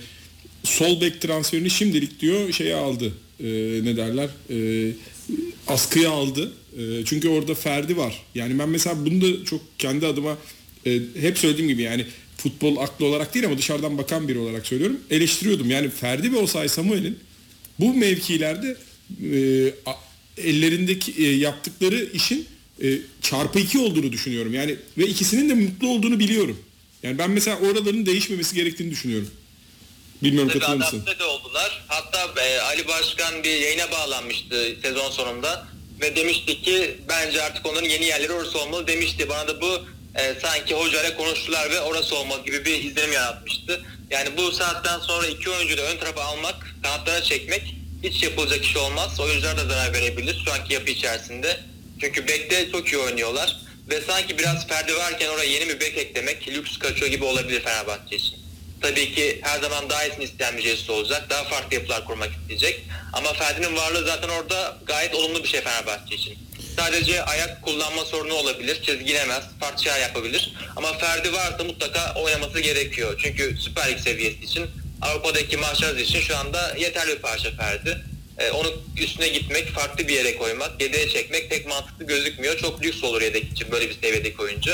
sol 0.64 1.00
bek 1.00 1.20
transferini 1.20 1.70
şimdilik 1.70 2.20
diyor 2.20 2.52
şeye 2.52 2.74
aldı. 2.74 3.12
E, 3.40 3.46
ne 3.84 3.96
derler? 3.96 4.28
E, 4.50 4.90
askıya 5.66 6.10
aldı. 6.10 6.52
E, 6.78 7.04
çünkü 7.04 7.28
orada 7.28 7.54
Ferdi 7.54 7.96
var. 7.96 8.22
Yani 8.34 8.58
ben 8.58 8.68
mesela 8.68 9.06
bunu 9.06 9.20
da 9.20 9.44
çok 9.44 9.60
kendi 9.78 10.06
adıma 10.06 10.38
e, 10.86 11.00
hep 11.20 11.38
söylediğim 11.38 11.68
gibi 11.68 11.82
yani 11.82 12.06
futbol 12.36 12.76
aklı 12.76 13.06
olarak 13.06 13.34
değil 13.34 13.46
ama 13.46 13.58
dışarıdan 13.58 13.98
bakan 13.98 14.28
biri 14.28 14.38
olarak 14.38 14.66
söylüyorum. 14.66 15.00
Eleştiriyordum. 15.10 15.70
Yani 15.70 15.90
Ferdi 15.90 16.32
ve 16.32 16.36
Osay 16.36 16.68
Samuel'in 16.68 17.18
bu 17.80 17.94
mevkilerde 17.94 18.76
e, 19.32 19.38
ellerindeki 20.36 21.24
e, 21.24 21.36
yaptıkları 21.36 22.08
işin 22.14 22.46
e, 22.82 22.98
çarpı 23.22 23.58
iki 23.58 23.78
olduğunu 23.78 24.12
düşünüyorum. 24.12 24.54
Yani 24.54 24.76
ve 24.98 25.06
ikisinin 25.06 25.48
de 25.48 25.54
mutlu 25.54 25.88
olduğunu 25.88 26.18
biliyorum. 26.18 26.58
Yani 27.02 27.18
ben 27.18 27.30
mesela 27.30 27.58
oraların 27.58 28.06
değişmemesi 28.06 28.54
gerektiğini 28.54 28.90
düşünüyorum. 28.90 29.30
Bilmiyorum 30.22 30.48
Tabii 30.48 30.60
katılır 30.60 30.76
mısın? 30.76 30.96
adapte 30.96 31.18
de 31.18 31.24
oldular. 31.24 31.84
Hatta 31.88 32.42
e, 32.42 32.60
Ali 32.60 32.88
Başkan 32.88 33.44
bir 33.44 33.50
yayına 33.60 33.90
bağlanmıştı 33.92 34.76
sezon 34.82 35.10
sonunda. 35.10 35.66
Ve 36.00 36.16
demişti 36.16 36.62
ki 36.62 36.96
bence 37.08 37.42
artık 37.42 37.66
onların 37.66 37.88
yeni 37.88 38.04
yerleri 38.04 38.32
orası 38.32 38.58
olmalı 38.58 38.86
demişti. 38.86 39.28
Bana 39.28 39.48
da 39.48 39.60
bu 39.60 39.80
e, 40.14 40.34
sanki 40.42 40.74
hocayla 40.74 41.16
konuştular 41.16 41.70
ve 41.70 41.80
orası 41.80 42.16
olmalı 42.16 42.44
gibi 42.44 42.64
bir 42.64 42.84
izlenim 42.84 43.12
yaratmıştı. 43.12 43.82
Yani 44.10 44.28
bu 44.36 44.52
saatten 44.52 44.98
sonra 45.00 45.26
iki 45.26 45.50
oyuncuyu 45.50 45.78
da 45.78 45.82
ön 45.82 45.98
tarafa 45.98 46.22
almak, 46.22 46.76
kanatlara 46.82 47.22
çekmek 47.22 47.74
hiç 48.02 48.22
yapılacak 48.22 48.64
iş 48.64 48.76
olmaz. 48.76 49.20
Oyuncular 49.20 49.56
da 49.56 49.64
zarar 49.64 49.92
verebilir 49.92 50.42
şu 50.44 50.52
anki 50.52 50.74
yapı 50.74 50.90
içerisinde. 50.90 51.60
Çünkü 52.00 52.28
bekte 52.28 52.70
çok 52.72 52.88
iyi 52.92 52.98
oynuyorlar. 52.98 53.56
Ve 53.90 54.00
sanki 54.00 54.38
biraz 54.38 54.66
Ferdi 54.66 54.96
varken 54.96 55.28
oraya 55.28 55.50
yeni 55.50 55.68
bir 55.68 55.80
bek 55.80 55.98
eklemek 55.98 56.48
lüks 56.48 56.78
kaçıyor 56.78 57.10
gibi 57.10 57.24
olabilir 57.24 57.62
Fenerbahçe 57.62 58.16
için. 58.16 58.36
Tabii 58.80 59.14
ki 59.14 59.40
her 59.42 59.60
zaman 59.60 59.90
daha 59.90 60.04
iyisini 60.04 60.24
isteyen 60.24 60.56
bir 60.56 60.62
Jesus 60.62 60.90
olacak. 60.90 61.30
Daha 61.30 61.44
farklı 61.44 61.74
yapılar 61.74 62.04
kurmak 62.04 62.30
isteyecek. 62.32 62.84
Ama 63.12 63.32
Ferdi'nin 63.32 63.76
varlığı 63.76 64.06
zaten 64.06 64.28
orada 64.28 64.78
gayet 64.86 65.14
olumlu 65.14 65.42
bir 65.42 65.48
şey 65.48 65.60
Fenerbahçe 65.60 66.14
için. 66.14 66.38
Sadece 66.76 67.22
ayak 67.24 67.62
kullanma 67.62 68.04
sorunu 68.04 68.34
olabilir. 68.34 68.82
Çizgilemez. 68.82 69.44
Farklı 69.60 69.90
yapabilir. 69.90 70.52
Ama 70.76 70.98
Ferdi 70.98 71.32
varsa 71.32 71.64
mutlaka 71.64 72.14
oynaması 72.14 72.60
gerekiyor. 72.60 73.20
Çünkü 73.22 73.56
Süper 73.60 73.90
Lig 73.90 73.98
seviyesi 73.98 74.44
için 74.44 74.66
Avrupa'daki 75.02 75.56
maçlar 75.56 75.96
için 75.96 76.20
şu 76.20 76.36
anda 76.36 76.74
yeterli 76.78 77.10
bir 77.10 77.22
parça 77.22 77.50
Ferdi. 77.50 78.02
Ee, 78.38 78.50
onu 78.50 78.72
üstüne 79.00 79.28
gitmek, 79.28 79.68
farklı 79.68 80.08
bir 80.08 80.14
yere 80.14 80.36
koymak, 80.36 80.80
yedeğe 80.80 81.08
çekmek 81.08 81.50
pek 81.50 81.66
mantıklı 81.66 82.06
gözükmüyor. 82.06 82.56
Çok 82.58 82.82
lüks 82.82 83.04
olur 83.04 83.22
yedek 83.22 83.52
için 83.52 83.70
böyle 83.70 83.88
bir 83.88 83.94
seviyedeki 83.94 84.42
oyuncu. 84.42 84.70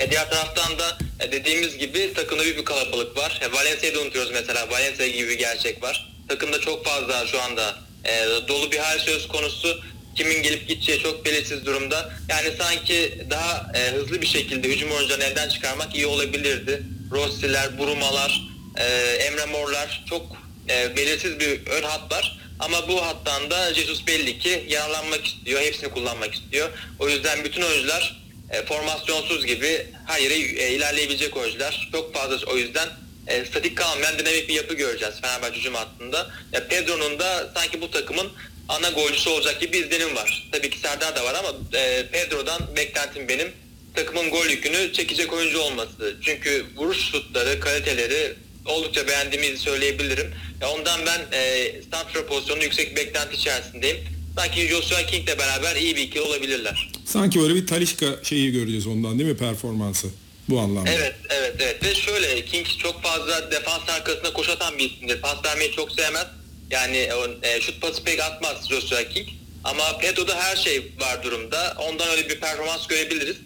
E 0.00 0.10
diğer 0.10 0.30
taraftan 0.30 0.78
da 0.78 0.98
e, 1.20 1.32
dediğimiz 1.32 1.78
gibi 1.78 2.12
takımda 2.14 2.42
büyük 2.42 2.58
bir 2.58 2.64
kalabalık 2.64 3.16
var. 3.16 3.40
E, 3.42 3.52
Valencia'yı 3.52 3.94
da 3.94 4.00
unutuyoruz 4.00 4.32
mesela. 4.32 4.70
Valencia 4.70 5.06
gibi 5.06 5.28
bir 5.28 5.38
gerçek 5.38 5.82
var. 5.82 6.12
Takımda 6.28 6.60
çok 6.60 6.84
fazla 6.84 7.26
şu 7.26 7.42
anda 7.42 7.74
e, 8.04 8.24
dolu 8.48 8.72
bir 8.72 8.78
hal 8.78 8.98
söz 8.98 9.28
konusu. 9.28 9.80
Kimin 10.16 10.42
gelip 10.42 10.68
gideceği 10.68 10.98
çok 10.98 11.24
belirsiz 11.24 11.66
durumda. 11.66 12.12
Yani 12.28 12.48
sanki 12.58 13.24
daha 13.30 13.72
e, 13.74 13.90
hızlı 13.90 14.22
bir 14.22 14.26
şekilde 14.26 14.68
hücum 14.68 14.90
oyuncularını 14.90 15.24
elden 15.24 15.48
çıkarmak 15.48 15.94
iyi 15.94 16.06
olabilirdi. 16.06 16.82
Rossi'ler, 17.10 17.78
Burumalar, 17.78 18.42
e, 18.76 18.84
Emre 19.24 19.46
Morlar 19.46 20.04
çok 20.08 20.45
e, 20.68 20.96
belirsiz 20.96 21.40
bir 21.40 21.66
ön 21.66 21.82
hat 21.82 22.12
var. 22.12 22.38
Ama 22.58 22.88
bu 22.88 23.06
hattan 23.06 23.50
da 23.50 23.74
Jesus 23.74 24.06
belli 24.06 24.38
ki 24.38 24.64
yararlanmak 24.68 25.26
istiyor. 25.26 25.60
Hepsini 25.60 25.90
kullanmak 25.90 26.34
istiyor. 26.34 26.70
O 26.98 27.08
yüzden 27.08 27.44
bütün 27.44 27.62
oyuncular 27.62 28.22
e, 28.50 28.62
formasyonsuz 28.64 29.46
gibi 29.46 29.86
her 30.06 30.20
yere 30.20 30.34
e, 30.34 30.72
ilerleyebilecek 30.72 31.36
oyuncular. 31.36 31.88
Çok 31.92 32.14
fazla 32.14 32.46
o 32.46 32.56
yüzden 32.56 32.88
e, 33.26 33.44
statik 33.44 33.76
kalmayan 33.76 34.18
dinamik 34.18 34.48
bir 34.48 34.54
yapı 34.54 34.74
göreceğiz 34.74 35.20
Fenerbahçe 35.20 35.58
hücum 35.58 35.74
hattında. 35.74 36.30
Ya 36.52 36.68
Pedro'nun 36.68 37.18
da 37.18 37.50
sanki 37.54 37.80
bu 37.80 37.90
takımın 37.90 38.32
ana 38.68 38.90
golcüsü 38.90 39.30
olacak 39.30 39.60
gibi 39.60 39.72
bir 39.72 39.84
izlenim 39.84 40.16
var. 40.16 40.48
Tabii 40.52 40.70
ki 40.70 40.78
Serdar 40.78 41.16
da 41.16 41.24
var 41.24 41.34
ama 41.34 41.78
e, 41.78 42.06
Pedro'dan 42.12 42.76
beklentim 42.76 43.28
benim 43.28 43.52
takımın 43.94 44.30
gol 44.30 44.46
yükünü 44.46 44.92
çekecek 44.92 45.32
oyuncu 45.32 45.58
olması. 45.58 46.16
Çünkü 46.22 46.66
vuruş 46.76 47.10
şutları, 47.10 47.60
kaliteleri 47.60 48.34
oldukça 48.68 49.08
beğendiğimizi 49.08 49.56
söyleyebilirim. 49.56 50.34
Ya 50.60 50.68
ondan 50.70 51.00
ben 51.06 51.38
e, 51.38 51.72
santra 51.90 52.26
pozisyonu 52.26 52.62
yüksek 52.62 52.96
beklenti 52.96 53.36
içerisindeyim. 53.36 53.96
Sanki 54.36 54.68
Joshua 54.68 55.06
King'le 55.06 55.38
beraber 55.38 55.76
iyi 55.76 55.96
bir 55.96 56.02
ikili 56.02 56.20
olabilirler. 56.20 56.90
Sanki 57.04 57.40
böyle 57.40 57.54
bir 57.54 57.66
Talişka 57.66 58.06
şeyi 58.22 58.52
göreceğiz 58.52 58.86
ondan 58.86 59.18
değil 59.18 59.30
mi 59.30 59.36
performansı 59.36 60.06
bu 60.48 60.60
anlamda? 60.60 60.90
Evet, 60.90 61.14
evet, 61.28 61.54
evet. 61.58 61.84
Ve 61.84 61.94
şöyle 61.94 62.44
King 62.44 62.66
çok 62.82 63.02
fazla 63.02 63.50
defans 63.50 63.88
arkasına 63.88 64.32
koş 64.32 64.48
atan 64.48 64.78
bir 64.78 64.90
isimdir. 64.90 65.20
Pas 65.20 65.44
vermeyi 65.44 65.72
çok 65.72 65.92
sevmez. 65.92 66.26
Yani 66.70 67.08
e, 67.42 67.60
şut 67.60 67.80
pası 67.80 68.04
pek 68.04 68.20
atmaz 68.20 68.68
Joshua 68.68 69.04
King. 69.08 69.28
Ama 69.64 69.98
Pedro'da 69.98 70.36
her 70.36 70.56
şey 70.56 70.92
var 71.00 71.22
durumda. 71.22 71.76
Ondan 71.78 72.08
öyle 72.08 72.28
bir 72.28 72.40
performans 72.40 72.86
görebiliriz. 72.86 73.36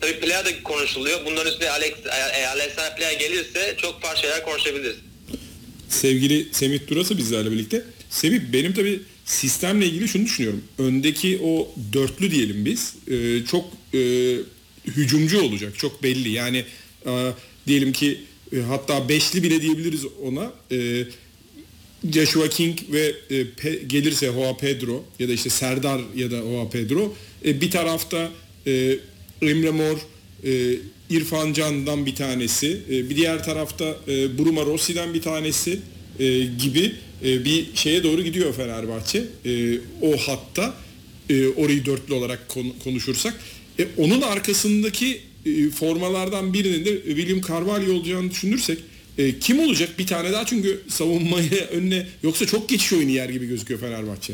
Tabii 0.00 0.20
Playa 0.20 0.44
da 0.44 0.62
konuşuluyor. 0.62 1.20
Bunların 1.26 1.52
üstüne 1.52 1.70
Alex, 1.70 1.92
e, 2.40 2.46
Alexander 2.46 2.96
Playa 2.96 3.12
gelirse 3.12 3.76
çok 3.82 4.02
farklı 4.02 4.20
şeyler 4.20 4.44
konuşabiliriz. 4.44 4.96
Sevgili 5.88 6.48
Semih 6.52 6.80
Durası 6.88 7.18
bizlerle 7.18 7.50
birlikte. 7.50 7.84
Semih 8.10 8.40
benim 8.52 8.72
tabii 8.74 9.00
sistemle 9.24 9.86
ilgili 9.86 10.08
şunu 10.08 10.24
düşünüyorum. 10.24 10.64
Öndeki 10.78 11.40
o 11.44 11.68
dörtlü 11.92 12.30
diyelim 12.30 12.64
biz 12.64 12.94
e, 13.08 13.44
çok 13.46 13.64
e, 13.94 13.98
hücumcu 14.86 15.42
olacak. 15.42 15.78
Çok 15.78 16.02
belli. 16.02 16.28
Yani 16.28 16.64
diyelim 17.66 17.92
ki 17.92 18.20
hatta 18.68 19.08
beşli 19.08 19.42
bile 19.42 19.62
diyebiliriz 19.62 20.04
ona. 20.22 20.52
Joshua 22.12 22.48
King 22.48 22.78
ve 22.92 23.14
gelirse 23.86 24.28
Hoa 24.28 24.56
Pedro 24.56 25.04
ya 25.18 25.28
da 25.28 25.32
işte 25.32 25.50
Serdar 25.50 26.00
ya 26.16 26.30
da 26.30 26.38
Hoa 26.38 26.70
Pedro 26.70 27.14
bir 27.44 27.70
tarafta 27.70 28.30
Emre 29.42 29.70
Mor 29.70 29.96
e, 30.44 30.76
İrfan 31.10 31.52
Can'dan 31.52 32.06
bir 32.06 32.14
tanesi. 32.14 32.80
E, 32.90 33.10
bir 33.10 33.16
diğer 33.16 33.44
tarafta 33.44 33.96
e, 34.08 34.38
Bruma 34.38 34.64
Rossi'den 34.66 35.14
bir 35.14 35.22
tanesi 35.22 35.78
e, 36.18 36.38
gibi 36.44 36.92
e, 37.24 37.44
bir 37.44 37.66
şeye 37.74 38.02
doğru 38.02 38.22
gidiyor 38.22 38.54
Fenerbahçe. 38.54 39.24
E, 39.46 39.78
o 40.02 40.16
hatta 40.16 40.74
e, 41.30 41.46
orayı 41.48 41.84
dörtlü 41.86 42.14
olarak 42.14 42.48
konu- 42.48 42.78
konuşursak. 42.84 43.40
E, 43.78 43.86
onun 43.96 44.20
arkasındaki 44.20 45.20
e, 45.46 45.70
formalardan 45.70 46.52
birinin 46.52 46.84
de 46.84 47.02
William 47.06 47.40
Carvalho 47.40 47.92
olacağını 47.92 48.30
düşünürsek 48.30 48.78
e, 49.18 49.38
kim 49.38 49.60
olacak 49.60 49.98
bir 49.98 50.06
tane 50.06 50.32
daha? 50.32 50.46
Çünkü 50.46 50.80
savunmaya 50.88 51.64
önüne 51.70 52.06
yoksa 52.22 52.46
çok 52.46 52.68
geçiş 52.68 52.92
oyunu 52.92 53.10
yer 53.10 53.28
gibi 53.28 53.46
gözüküyor 53.46 53.80
Fenerbahçe. 53.80 54.32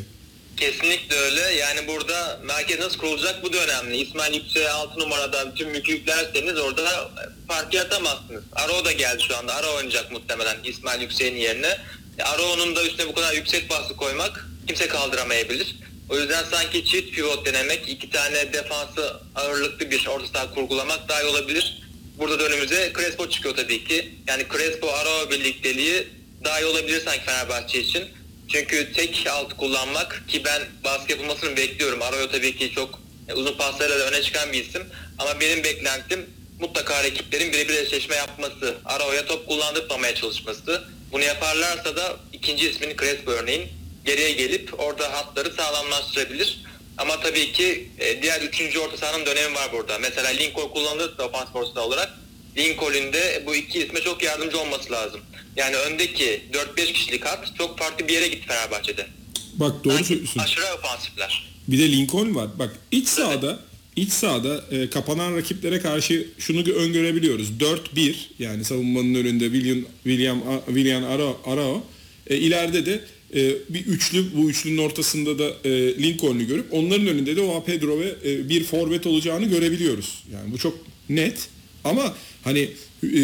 Kesinlikle 0.56 1.16
öyle. 1.16 1.40
Yani 1.40 1.86
burada 1.86 2.40
merkez 2.42 2.78
nasıl 2.78 2.98
kurulacak 2.98 3.42
bu 3.42 3.52
da 3.52 3.56
önemli. 3.58 3.96
İsmail 3.96 4.34
Yüksek'e 4.34 4.70
6 4.70 5.00
numarada 5.00 5.54
tüm 5.54 5.74
yükü 5.74 5.92
yüklerseniz 5.92 6.58
orada 6.58 7.10
fark 7.48 7.74
yaratamazsınız. 7.74 8.44
Aro 8.52 8.84
da 8.84 8.92
geldi 8.92 9.22
şu 9.28 9.36
anda. 9.36 9.54
Aro 9.54 9.74
oynayacak 9.76 10.12
muhtemelen 10.12 10.56
İsmail 10.64 11.00
Yüksek'in 11.02 11.36
yerine. 11.36 11.78
E, 12.18 12.22
Aro'nun 12.22 12.76
da 12.76 12.84
üstüne 12.84 13.08
bu 13.08 13.14
kadar 13.14 13.32
yüksek 13.32 13.70
baskı 13.70 13.96
koymak 13.96 14.46
kimse 14.66 14.88
kaldıramayabilir. 14.88 15.76
O 16.08 16.18
yüzden 16.18 16.44
sanki 16.44 16.84
çift 16.84 17.14
pivot 17.14 17.46
denemek, 17.46 17.88
iki 17.88 18.10
tane 18.10 18.52
defansı 18.52 19.20
ağırlıklı 19.34 19.90
bir 19.90 20.06
orta 20.06 20.26
saha 20.26 20.54
kurgulamak 20.54 21.08
daha 21.08 21.22
iyi 21.22 21.26
olabilir. 21.26 21.82
Burada 22.18 22.38
da 22.38 22.44
önümüze 22.44 22.92
Crespo 22.96 23.28
çıkıyor 23.30 23.56
tabii 23.56 23.84
ki. 23.84 24.14
Yani 24.28 24.46
Crespo 24.52 24.92
Arao 24.92 25.30
birlikteliği 25.30 26.08
daha 26.44 26.60
iyi 26.60 26.66
olabilir 26.66 27.02
sanki 27.04 27.24
Fenerbahçe 27.24 27.80
için. 27.80 28.04
Çünkü 28.48 28.92
tek 28.92 29.26
alt 29.30 29.56
kullanmak 29.56 30.24
ki 30.28 30.44
ben 30.44 30.62
baskı 30.84 31.12
yapılmasını 31.12 31.56
bekliyorum. 31.56 32.02
Arroyo 32.02 32.28
tabii 32.28 32.56
ki 32.56 32.70
çok 32.70 33.00
e, 33.28 33.34
uzun 33.34 33.56
paslarıyla 33.56 33.98
da 33.98 34.08
öne 34.08 34.22
çıkan 34.22 34.52
bir 34.52 34.64
isim. 34.64 34.82
Ama 35.18 35.40
benim 35.40 35.64
beklentim 35.64 36.30
mutlaka 36.60 37.04
rakiplerin 37.04 37.52
birebir 37.52 37.74
eşleşme 37.74 38.16
yapması. 38.16 38.76
Arroyo'ya 38.84 39.26
top 39.26 39.48
kullandırmamaya 39.48 40.14
çalışması. 40.14 40.84
Bunu 41.12 41.22
yaparlarsa 41.22 41.96
da 41.96 42.16
ikinci 42.32 42.70
ismin 42.70 42.96
Crespo 42.96 43.30
örneğin 43.30 43.68
geriye 44.04 44.32
gelip 44.32 44.80
orada 44.80 45.12
hatları 45.12 45.52
sağlamlaştırabilir. 45.52 46.62
Ama 46.98 47.20
tabii 47.20 47.52
ki 47.52 47.90
e, 47.98 48.22
diğer 48.22 48.40
üçüncü 48.40 48.78
orta 48.78 48.96
sahanın 48.96 49.26
dönemi 49.26 49.54
var 49.54 49.72
burada. 49.72 49.98
Mesela 49.98 50.28
Lincoln 50.28 50.68
kullanılırsa 50.68 51.24
ofans 51.24 51.76
olarak 51.76 52.10
Lincoln'ün 52.58 53.12
de 53.12 53.42
bu 53.46 53.54
iki 53.54 53.78
isme 53.78 54.00
çok 54.00 54.22
yardımcı 54.22 54.58
olması 54.58 54.92
lazım. 54.92 55.20
Yani 55.56 55.76
öndeki 55.76 56.42
4-5 56.76 56.92
kişilik 56.92 57.24
hat 57.24 57.52
çok 57.58 57.78
farklı 57.78 58.08
bir 58.08 58.12
yere 58.12 58.28
gitti 58.28 58.46
Fenerbahçe'de. 58.48 59.06
Bak 59.54 59.84
doğru 59.84 59.92
Sanki 59.94 60.08
söylüyorsun. 60.08 60.40
Aşırı 60.40 60.64
ofansifler. 60.78 61.46
Bir 61.68 61.78
de 61.78 61.92
Lincoln 61.92 62.34
var. 62.34 62.58
Bak 62.58 62.76
iç 62.90 63.08
sahada 63.08 63.60
iç 63.96 64.10
sahada 64.12 64.64
e, 64.70 64.90
kapanan 64.90 65.36
rakiplere 65.36 65.80
karşı 65.80 66.28
şunu 66.38 66.60
gö- 66.60 66.72
öngörebiliyoruz. 66.72 67.50
4-1 67.50 68.14
yani 68.38 68.64
savunmanın 68.64 69.14
önünde 69.14 69.44
William 69.44 69.84
William 70.04 70.42
William 70.66 71.04
Arao, 71.04 71.40
Arao. 71.44 71.84
E, 72.26 72.36
ileride 72.36 72.86
de 72.86 73.00
e, 73.34 73.54
bir 73.68 73.86
üçlü 73.86 74.36
bu 74.36 74.50
üçlünün 74.50 74.78
ortasında 74.78 75.38
da 75.38 75.50
e, 75.64 76.02
Lincoln'u 76.02 76.46
görüp 76.46 76.66
onların 76.72 77.06
önünde 77.06 77.36
de 77.36 77.40
o 77.40 77.64
Pedro 77.64 78.00
ve 78.00 78.14
e, 78.24 78.48
bir 78.48 78.64
forvet 78.64 79.06
olacağını 79.06 79.46
görebiliyoruz. 79.46 80.24
Yani 80.32 80.52
bu 80.52 80.58
çok 80.58 80.78
net. 81.08 81.48
Ama 81.86 82.14
hani 82.44 82.68
e, 83.02 83.16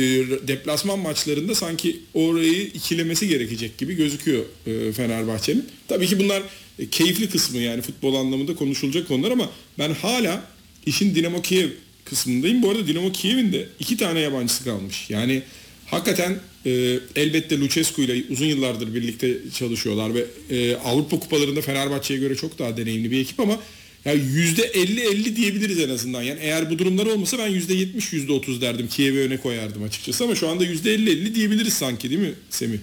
deplasman 0.49 0.99
maçlarında 0.99 1.55
sanki 1.55 2.01
orayı 2.15 2.63
ikilemesi 2.63 3.29
gerekecek 3.29 3.79
gibi 3.79 3.95
gözüküyor 3.95 4.45
e, 4.67 4.93
Fenerbahçe'nin. 4.93 5.69
Tabii 5.89 6.07
ki 6.07 6.19
bunlar 6.19 6.43
e, 6.79 6.89
keyifli 6.91 7.29
kısmı 7.29 7.59
yani 7.59 7.83
futbol 7.83 8.15
anlamında 8.15 8.55
konuşulacak 8.55 9.09
konular 9.09 9.31
ama 9.31 9.51
ben 9.79 9.95
hala 9.95 10.45
işin 10.87 11.15
Dinamo 11.15 11.43
Kiev 11.43 11.69
kısmındayım. 12.05 12.63
Bu 12.63 12.71
arada 12.71 12.87
Dinamo 12.87 13.13
Kiev'in 13.13 13.53
de 13.53 13.69
iki 13.81 13.97
tane 13.97 14.21
yabancısı 14.21 14.65
kalmış. 14.65 15.11
Yani 15.11 15.43
hakikaten 15.87 16.41
e, 16.67 16.99
elbette 17.17 17.61
Lucescu 17.61 18.03
ile 18.03 18.25
uzun 18.31 18.47
yıllardır 18.47 18.95
birlikte 18.95 19.39
çalışıyorlar 19.59 20.15
ve 20.15 20.25
e, 20.51 20.77
Avrupa 20.77 21.21
kupalarında 21.21 21.61
Fenerbahçe'ye 21.61 22.21
göre 22.21 22.37
çok 22.37 22.59
daha 22.59 22.77
deneyimli 22.77 23.11
bir 23.11 23.21
ekip 23.21 23.41
ama 23.41 23.59
ya 24.05 24.15
%50-50 24.15 25.37
diyebiliriz 25.37 25.81
en 25.81 25.89
azından. 25.89 26.23
Yani 26.23 26.41
eğer 26.43 26.71
bu 26.71 26.79
durumlar 26.79 27.07
olmasa 27.07 27.39
ben 27.39 27.51
%70 27.51 28.13
%30 28.13 28.61
derdim. 28.61 28.89
Kiev'i 28.89 29.21
öne 29.21 29.37
koyardım 29.41 29.83
açıkçası 29.83 30.25
ama 30.25 30.35
şu 30.35 30.49
anda 30.49 30.65
%50-50 30.65 31.35
diyebiliriz 31.35 31.75
sanki 31.75 32.11
değil 32.11 32.21
mi 32.21 32.35
Semih? 32.51 32.79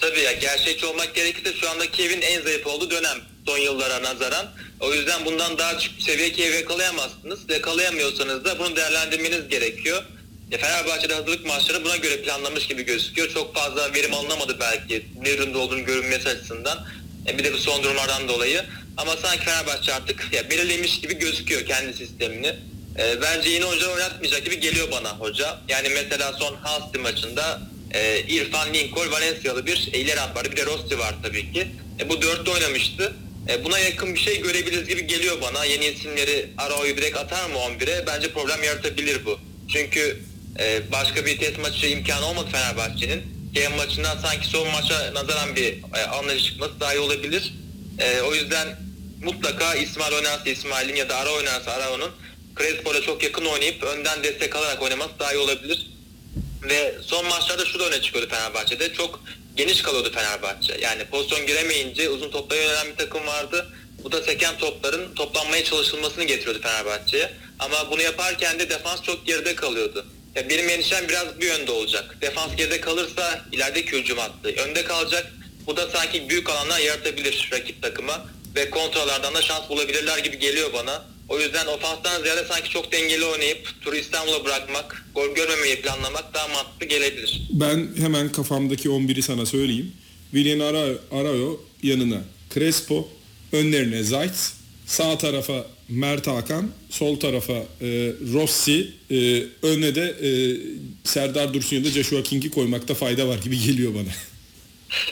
Tabii 0.00 0.20
ya 0.20 0.32
gerçekçi 0.32 0.86
olmak 0.86 1.14
gerekirse 1.14 1.52
şu 1.60 1.70
anda 1.70 1.90
Kiev'in 1.90 2.20
en 2.20 2.42
zayıf 2.42 2.66
olduğu 2.66 2.90
dönem 2.90 3.18
son 3.46 3.58
yıllara 3.58 4.02
nazaran. 4.02 4.46
O 4.80 4.94
yüzden 4.94 5.24
bundan 5.24 5.58
daha 5.58 5.78
düşük 5.78 6.02
seviye 6.02 6.32
Kiev'i 6.32 6.56
yakalayamazsınız. 6.56 7.40
Yakalayamıyorsanız 7.48 8.44
da 8.44 8.58
bunu 8.58 8.76
değerlendirmeniz 8.76 9.48
gerekiyor. 9.48 10.02
Ya 10.50 10.58
Fenerbahçe'de 10.58 11.14
hazırlık 11.14 11.46
maçları 11.46 11.84
buna 11.84 11.96
göre 11.96 12.22
planlamış 12.22 12.66
gibi 12.66 12.82
gözüküyor. 12.82 13.28
Çok 13.34 13.54
fazla 13.54 13.94
verim 13.94 14.14
alınamadı 14.14 14.56
belki 14.60 15.06
ne 15.22 15.38
durumda 15.38 15.58
olduğunu 15.58 15.84
görünmesi 15.84 16.28
açısından. 16.28 16.86
E 17.26 17.38
bir 17.38 17.44
de 17.44 17.52
bu 17.52 17.58
son 17.58 17.82
durumlardan 17.82 18.28
dolayı. 18.28 18.64
Ama 18.96 19.16
sanki 19.16 19.44
Fenerbahçe 19.44 19.94
artık 19.94 20.32
ya 20.32 20.50
belirlemiş 20.50 21.00
gibi 21.00 21.18
gözüküyor 21.18 21.66
kendi 21.66 21.96
sistemini. 21.96 22.46
E, 22.98 23.22
bence 23.22 23.50
yeni 23.50 23.64
hoca 23.64 23.88
oynatmayacak 23.88 24.44
gibi 24.44 24.60
geliyor 24.60 24.88
bana 24.90 25.18
hoca. 25.18 25.60
Yani 25.68 25.88
mesela 25.88 26.32
son 26.32 26.54
Halsey 26.54 27.02
maçında 27.02 27.60
e, 27.94 28.20
İrfan 28.20 28.74
Lincoln, 28.74 29.10
Valencialı 29.10 29.66
bir 29.66 29.88
e, 29.92 29.98
ileri 29.98 30.20
at 30.20 30.36
vardı. 30.36 30.48
Bir 30.52 30.56
de 30.56 30.66
Rossi 30.66 30.98
var 30.98 31.14
tabii 31.22 31.52
ki. 31.52 31.68
E, 32.00 32.08
bu 32.08 32.22
dörtte 32.22 32.50
oynamıştı. 32.50 33.12
E, 33.48 33.64
buna 33.64 33.78
yakın 33.78 34.14
bir 34.14 34.20
şey 34.20 34.40
görebiliriz 34.42 34.88
gibi 34.88 35.06
geliyor 35.06 35.40
bana. 35.42 35.64
Yeni 35.64 35.86
isimleri 35.86 36.50
Arao'yu 36.58 36.96
direkt 36.96 37.16
atar 37.16 37.50
mı 37.50 37.56
11'e? 37.56 38.06
Bence 38.06 38.32
problem 38.32 38.62
yaratabilir 38.62 39.24
bu. 39.24 39.38
Çünkü 39.68 40.22
e, 40.58 40.92
başka 40.92 41.26
bir 41.26 41.38
test 41.38 41.58
maçı 41.58 41.86
imkanı 41.86 42.26
olmadı 42.26 42.48
Fenerbahçe'nin. 42.52 43.22
Game 43.54 43.76
maçından 43.76 44.18
sanki 44.18 44.46
son 44.46 44.68
maça 44.68 45.14
nazaran 45.14 45.56
bir 45.56 45.78
e, 45.94 46.02
anlayış 46.02 46.44
çıkması 46.44 46.80
daha 46.80 46.94
iyi 46.94 47.00
olabilir. 47.00 47.54
E, 47.98 48.20
o 48.20 48.34
yüzden 48.34 48.85
mutlaka 49.26 49.74
İsmail 49.74 50.12
oynarsa 50.12 50.50
İsmail'in 50.50 50.96
ya 50.96 51.08
da 51.08 51.16
Ara 51.16 51.30
oynarsa 51.30 51.70
Arao'nun 51.70 52.10
Crespo'yla 52.58 53.02
çok 53.02 53.22
yakın 53.22 53.44
oynayıp 53.44 53.82
önden 53.82 54.22
destek 54.22 54.56
alarak 54.56 54.82
oynaması 54.82 55.18
daha 55.18 55.32
iyi 55.32 55.38
olabilir. 55.38 55.90
Ve 56.62 56.94
son 57.02 57.26
maçlarda 57.26 57.64
şu 57.64 57.78
da 57.78 57.84
öne 57.88 58.02
çıkıyordu 58.02 58.30
Fenerbahçe'de. 58.30 58.92
Çok 58.92 59.20
geniş 59.56 59.82
kalıyordu 59.82 60.12
Fenerbahçe. 60.14 60.78
Yani 60.80 61.04
pozisyon 61.04 61.46
giremeyince 61.46 62.08
uzun 62.08 62.30
toplara 62.30 62.60
yönelen 62.60 62.86
bir 62.86 62.96
takım 62.96 63.26
vardı. 63.26 63.66
Bu 64.04 64.12
da 64.12 64.22
seken 64.22 64.58
topların 64.58 65.14
toplanmaya 65.14 65.64
çalışılmasını 65.64 66.24
getiriyordu 66.24 66.60
Fenerbahçe'ye. 66.62 67.32
Ama 67.58 67.90
bunu 67.90 68.02
yaparken 68.02 68.58
de 68.58 68.70
defans 68.70 69.02
çok 69.02 69.26
geride 69.26 69.54
kalıyordu. 69.54 70.06
Ya 70.34 70.48
benim 70.48 70.68
endişem 70.68 71.08
biraz 71.08 71.40
bu 71.40 71.44
yönde 71.44 71.70
olacak. 71.70 72.16
Defans 72.20 72.56
geride 72.56 72.80
kalırsa 72.80 73.44
ilerideki 73.52 73.92
hücum 73.92 74.18
hattı 74.18 74.48
önde 74.48 74.84
kalacak. 74.84 75.32
Bu 75.66 75.76
da 75.76 75.90
sanki 75.90 76.28
büyük 76.28 76.50
alanlar 76.50 76.78
yaratabilir 76.78 77.48
rakip 77.52 77.82
takıma 77.82 78.26
ve 78.56 78.70
kontralardan 78.70 79.34
da 79.34 79.42
şans 79.42 79.68
bulabilirler 79.68 80.18
gibi 80.18 80.38
geliyor 80.38 80.72
bana. 80.72 81.04
O 81.28 81.40
yüzden 81.40 81.66
ofanstan 81.66 82.22
ziyade 82.22 82.44
sanki 82.48 82.70
çok 82.70 82.92
dengeli 82.92 83.24
oynayıp 83.24 83.68
turu 83.80 83.96
İstanbul'a 83.96 84.44
bırakmak, 84.44 85.04
gol 85.14 85.34
görmemeyi 85.34 85.80
planlamak 85.82 86.34
daha 86.34 86.48
mantıklı 86.48 86.86
gelebilir. 86.86 87.42
Ben 87.50 87.88
hemen 87.98 88.32
kafamdaki 88.32 88.88
11'i 88.88 89.22
sana 89.22 89.46
söyleyeyim. 89.46 89.92
William 90.30 90.60
Ara- 90.60 90.98
Arayo 91.20 91.60
yanına 91.82 92.20
Crespo, 92.54 93.08
önlerine 93.52 94.02
Zayt, 94.02 94.32
sağ 94.86 95.18
tarafa 95.18 95.66
Mert 95.88 96.26
Hakan, 96.26 96.70
sol 96.90 97.20
tarafa 97.20 97.52
e, 97.52 97.86
Rossi, 98.32 98.88
e, 99.10 99.42
önüne 99.62 99.94
de 99.94 100.02
e, 100.22 100.28
Serdar 101.04 101.54
Dursun 101.54 101.76
ya 101.76 101.84
da 101.84 101.88
Joshua 101.88 102.22
King'i 102.22 102.50
koymakta 102.50 102.94
fayda 102.94 103.28
var 103.28 103.38
gibi 103.38 103.60
geliyor 103.62 103.94
bana. 103.94 104.08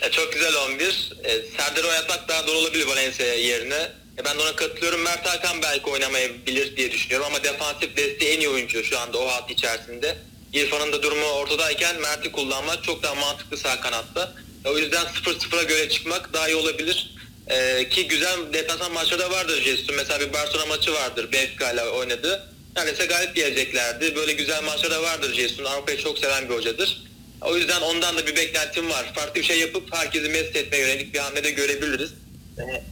E, 0.03 0.11
çok 0.11 0.33
güzel 0.33 0.55
11. 0.55 1.13
E, 1.25 1.43
Serdar'ı 1.57 1.89
oynatmak 1.89 2.29
daha 2.29 2.47
doğru 2.47 2.59
olabilir 2.59 2.87
Valencia 2.87 3.27
yerine. 3.27 3.93
E, 4.19 4.25
ben 4.25 4.39
de 4.39 4.43
ona 4.43 4.57
katılıyorum. 4.57 5.01
Mert 5.01 5.27
Hakan 5.27 5.63
belki 5.63 5.91
oynamayabilir 5.91 6.77
diye 6.77 6.93
düşünüyorum 6.93 7.27
ama 7.27 7.45
defansif 7.45 7.97
desteği 7.97 8.31
en 8.31 8.41
iyi 8.41 8.49
oyuncu 8.49 8.85
şu 8.85 8.99
anda 8.99 9.19
o 9.19 9.29
hat 9.29 9.51
içerisinde. 9.51 10.17
İrfan'ın 10.53 10.93
da 10.93 11.03
durumu 11.03 11.27
ortadayken 11.27 12.01
Mert'i 12.01 12.33
kullanmak 12.33 12.85
çok 12.85 13.03
daha 13.03 13.15
mantıklı 13.15 13.57
sağ 13.57 13.81
kanatta. 13.81 14.33
E, 14.65 14.69
o 14.69 14.79
yüzden 14.79 15.05
0-0'a 15.05 15.63
göre 15.63 15.89
çıkmak 15.89 16.33
daha 16.33 16.49
iyi 16.49 16.57
olabilir. 16.57 17.15
E, 17.47 17.89
ki 17.89 18.09
güzel 18.09 18.39
deplasman 18.53 18.93
maçları 18.93 19.21
da 19.21 19.31
vardır 19.31 19.63
Jesus. 19.63 19.91
Mesela 19.97 20.21
bir 20.21 20.33
Barcelona 20.33 20.67
maçı 20.67 20.93
vardır. 20.93 21.33
Benfica 21.33 21.73
ile 21.73 21.83
oynadı. 21.83 22.49
Neredeyse 22.77 23.07
galip 23.07 23.35
geleceklerdi. 23.37 24.17
Böyle 24.17 24.33
güzel 24.33 24.63
maçları 24.63 24.91
da 24.91 25.03
vardır 25.03 25.35
Jesus'un. 25.35 25.65
Avrupa'yı 25.65 25.99
çok 25.99 26.19
seven 26.19 26.49
bir 26.49 26.55
hocadır. 26.55 27.03
O 27.41 27.57
yüzden 27.57 27.81
ondan 27.81 28.17
da 28.17 28.27
bir 28.27 28.37
beklentim 28.37 28.91
var. 28.91 29.13
Farklı 29.15 29.41
bir 29.41 29.47
şey 29.47 29.61
yapıp 29.61 29.95
herkesi 29.95 30.29
mest 30.29 30.57
etmeye 30.57 30.79
yönelik 30.79 31.15
bir 31.15 31.19
hamle 31.19 31.45
de 31.45 31.51
görebiliriz. 31.51 32.11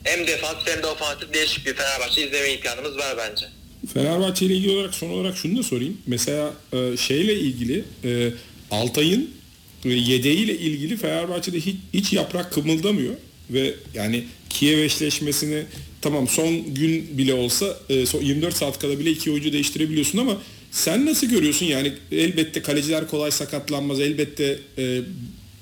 Hem 0.05 0.27
defans 0.27 0.57
hem 0.65 0.83
de 0.83 0.87
ofansif 0.87 1.35
değişik 1.35 1.67
bir 1.67 1.75
Fenerbahçe 1.75 2.27
izleme 2.27 2.53
imkanımız 2.53 2.99
var 2.99 3.17
bence. 3.19 3.47
Fenerbahçe 3.95 4.47
ile 4.47 4.55
ilgili 4.55 4.73
olarak 4.73 4.95
son 4.95 5.11
olarak 5.11 5.37
şunu 5.37 5.59
da 5.59 5.63
sorayım. 5.63 5.99
Mesela 6.07 6.55
e, 6.73 6.97
şeyle 6.97 7.35
ilgili 7.35 7.85
e, 8.05 8.33
Altay'ın 8.71 9.31
e, 9.85 9.89
yedeğiyle 9.89 10.59
ilgili 10.59 10.97
Fenerbahçe'de 10.97 11.61
hiç, 11.61 11.77
hiç 11.95 12.13
yaprak 12.13 12.53
kımıldamıyor 12.53 13.15
ve 13.51 13.75
yani 13.95 14.25
Kiev 14.51 14.79
eşleşmesini 14.79 15.65
tamam 16.03 16.29
son 16.29 16.75
gün 16.75 17.19
bile 17.19 17.35
olsa 17.35 17.79
e, 17.89 18.07
son 18.07 18.21
24 18.23 18.57
saat 18.57 18.79
kala 18.79 18.99
bile 18.99 19.11
iki 19.11 19.31
oyuncu 19.31 19.53
değiştirebiliyorsun 19.53 20.19
ama 20.19 20.43
sen 20.73 21.07
nasıl 21.07 21.27
görüyorsun? 21.27 21.67
Yani 21.67 21.93
elbette 22.13 22.63
kaleciler 22.63 23.07
kolay 23.07 23.31
sakatlanmaz. 23.31 24.01
Elbette 24.01 24.59
e, 24.79 25.01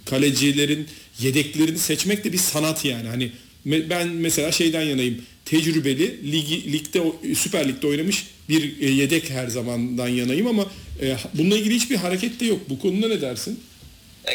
kalecilerin 0.06 0.88
yedeklerini 1.20 1.78
seçmek 1.78 2.24
de 2.24 2.32
bir 2.32 2.38
sanat 2.38 2.84
yani. 2.84 3.08
Hani 3.08 3.32
ben 3.66 4.08
mesela 4.08 4.52
şeyden 4.52 4.82
yanayım. 4.82 5.22
Tecrübeli, 5.44 6.32
ligi, 6.32 6.72
ligde 6.72 7.02
Süper 7.34 7.68
Lig'de 7.68 7.86
oynamış 7.86 8.26
bir 8.48 8.80
e, 8.80 8.90
yedek 8.90 9.30
her 9.30 9.48
zamandan 9.48 10.08
yanayım 10.08 10.46
ama 10.46 10.66
e, 11.02 11.16
bununla 11.34 11.56
ilgili 11.56 11.74
hiçbir 11.74 11.96
hareket 11.96 12.40
de 12.40 12.44
yok. 12.44 12.60
Bu 12.68 12.78
konuda 12.78 13.08
ne 13.08 13.20
dersin? 13.20 13.60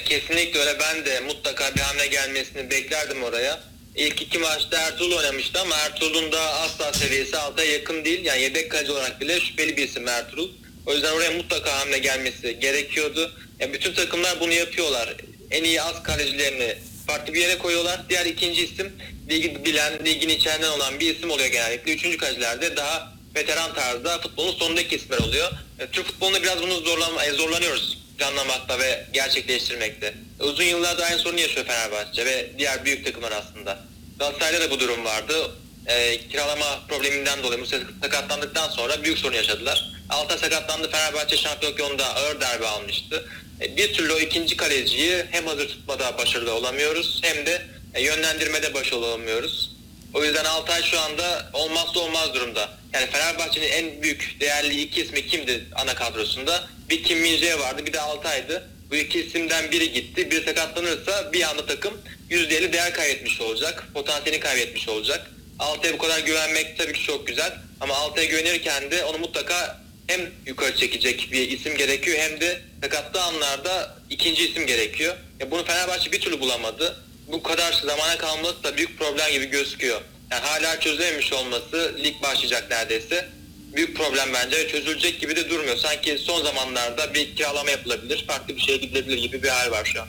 Kesinlikle 0.06 0.60
öyle. 0.60 0.80
Ben 0.80 1.06
de 1.06 1.20
mutlaka 1.20 1.76
bir 1.76 1.82
hamle 1.82 2.08
gelmesini 2.08 2.70
beklerdim 2.72 3.24
oraya. 3.24 3.64
İlk 3.96 4.22
iki 4.22 4.38
maçta 4.38 4.78
Ertuğrul 4.78 5.12
oynamıştı 5.12 5.60
ama 5.60 5.76
Ertuğrul'un 5.76 6.32
da 6.32 6.40
asla 6.40 6.94
seviyesi 6.94 7.38
alta 7.38 7.64
yakın 7.64 8.06
değil. 8.06 8.26
Yani 8.26 8.42
yedek 8.42 8.72
kaleci 8.72 8.92
olarak 8.92 9.22
bile 9.22 9.40
şüpheli 9.40 9.78
bir 9.78 9.88
isim 9.88 10.08
Ertuğrul. 10.08 10.50
O 10.86 10.94
yüzden 10.94 11.12
oraya 11.12 11.32
mutlaka 11.32 11.80
hamle 11.80 11.98
gelmesi 11.98 12.60
gerekiyordu. 12.60 13.32
Ya 13.60 13.74
bütün 13.74 13.94
takımlar 13.94 14.40
bunu 14.40 14.54
yapıyorlar. 14.54 15.16
En 15.52 15.64
iyi 15.64 15.82
az 15.82 16.04
kalecilerini 16.04 16.78
farklı 17.08 17.34
bir 17.34 17.42
yere 17.42 17.58
koyuyorlar. 17.58 18.02
Diğer 18.10 18.26
ikinci 18.26 18.64
isim 18.64 18.94
ligi 19.30 19.66
bilen, 19.66 20.06
ligin 20.06 20.30
içeriden 20.30 20.70
olan 20.70 21.00
bir 21.00 21.16
isim 21.16 21.32
oluyor 21.32 21.50
genellikle. 21.50 21.94
Üçüncü 21.94 22.18
kalecilerde 22.18 22.78
daha 22.78 23.14
veteran 23.36 23.74
tarzda 23.74 24.22
futbolun 24.22 24.56
sonundaki 24.56 24.96
isimler 24.96 25.18
oluyor. 25.18 25.52
E, 25.80 25.88
Türk 25.88 26.06
futbolunda 26.06 26.44
biraz 26.44 26.62
bunu 26.62 26.80
zorlama, 26.80 27.26
e, 27.26 27.32
zorlanıyoruz 27.32 27.98
planlamakta 28.18 28.80
ve 28.80 29.06
gerçekleştirmekte. 29.14 30.14
Uzun 30.40 30.64
yıllardır 30.64 31.04
aynı 31.04 31.20
sorunu 31.20 31.40
yaşıyor 31.40 31.66
Fenerbahçe 31.66 32.26
ve 32.26 32.50
diğer 32.58 32.86
büyük 32.86 33.06
takımlar 33.06 33.32
aslında. 33.32 33.80
Galatasaray'da 34.20 34.62
da 34.62 34.72
bu 34.72 34.80
durum 34.80 35.06
vardı. 35.06 35.52
E, 35.88 36.28
kiralama 36.28 36.80
probleminden 36.88 37.44
dolayı 37.44 37.60
Musa 37.60 37.78
sakatlandıktan 38.02 38.70
sonra 38.70 39.04
büyük 39.04 39.18
sorun 39.18 39.36
yaşadılar. 39.36 39.95
Altay 40.10 40.38
sakatlandı 40.38 40.92
Fenerbahçe 40.92 41.38
şampiyonluk 41.38 41.80
yolunda 41.80 42.16
ağır 42.16 42.42
darbe 42.42 42.68
almıştı. 42.68 43.26
E, 43.62 43.78
bir 43.78 43.94
türlü 43.94 44.14
o 44.14 44.20
ikinci 44.20 44.58
kaleciyi 44.58 45.26
hem 45.32 45.48
hazır 45.48 45.68
tutmada 45.68 46.18
başarılı 46.18 46.54
olamıyoruz 46.54 47.20
hem 47.24 47.46
de 47.46 47.62
e, 47.94 48.02
yönlendirmede 48.02 48.74
başarılı 48.74 49.06
olamıyoruz. 49.06 49.72
O 50.14 50.24
yüzden 50.24 50.46
Altay 50.46 50.84
şu 50.84 51.00
anda 51.00 51.50
olmazsa 51.54 52.00
olmaz 52.00 52.34
durumda. 52.34 52.70
Yani 52.94 53.08
Fenerbahçe'nin 53.08 53.68
en 53.68 54.02
büyük 54.02 54.38
değerli 54.40 54.82
iki 54.82 55.02
ismi 55.02 55.28
kimdi 55.28 55.66
ana 55.76 55.96
kadrosunda? 55.96 56.68
Bir 56.90 57.04
Kim 57.04 57.18
Min-jae 57.18 57.60
vardı 57.60 57.86
bir 57.86 57.94
de 57.94 58.02
Altay'dı. 58.02 58.70
Bu 58.92 58.96
iki 58.96 59.20
isimden 59.22 59.72
biri 59.72 59.92
gitti. 59.92 60.32
Biri 60.32 60.46
sakatlanırsa 60.46 61.34
bir 61.34 61.50
anda 61.50 61.66
takım 61.66 61.94
%50 62.30 62.74
değer 62.74 62.94
kaybetmiş 62.94 63.42
olacak. 63.42 63.84
Potansiyelini 63.94 64.40
kaybetmiş 64.40 64.90
olacak. 64.90 65.32
Altay'a 65.60 65.94
bu 65.94 65.98
kadar 65.98 66.20
güvenmek 66.20 66.78
tabii 66.78 66.94
ki 66.94 67.04
çok 67.04 67.28
güzel. 67.28 67.54
Ama 67.82 67.96
Altay'a 67.96 68.28
güvenirken 68.28 68.92
de 68.92 69.06
onu 69.06 69.18
mutlaka 69.18 69.85
hem 70.08 70.22
yukarı 70.46 70.76
çekecek 70.76 71.30
bir 71.32 71.52
isim 71.52 71.78
gerekiyor 71.78 72.18
hem 72.18 72.42
de 72.42 72.62
sakatlı 72.84 73.24
anlarda 73.24 73.96
ikinci 74.10 74.50
isim 74.50 74.66
gerekiyor. 74.66 75.16
Ya 75.40 75.52
bunu 75.52 75.66
Fenerbahçe 75.66 76.12
bir 76.12 76.22
türlü 76.22 76.40
bulamadı. 76.40 76.98
Bu 77.28 77.44
kadar 77.44 77.74
zamana 77.74 78.18
kalması 78.18 78.64
da 78.64 78.78
büyük 78.78 79.00
problem 79.00 79.32
gibi 79.32 79.46
gözüküyor. 79.46 80.02
Yani 80.32 80.42
hala 80.42 80.80
çözülememiş 80.80 81.34
olması 81.34 81.96
lig 82.04 82.22
başlayacak 82.24 82.70
neredeyse. 82.70 83.30
Büyük 83.76 83.98
problem 83.98 84.30
bence 84.34 84.68
çözülecek 84.68 85.20
gibi 85.20 85.36
de 85.36 85.50
durmuyor. 85.50 85.78
Sanki 85.78 86.18
son 86.18 86.44
zamanlarda 86.44 87.14
bir 87.14 87.36
kiralama 87.36 87.72
yapılabilir, 87.72 88.26
farklı 88.28 88.56
bir 88.56 88.62
şeye 88.62 88.78
gidilebilir 88.78 89.18
gibi 89.18 89.44
bir 89.44 89.48
hal 89.48 89.72
var 89.72 89.86
şu 89.86 90.02
an. 90.02 90.08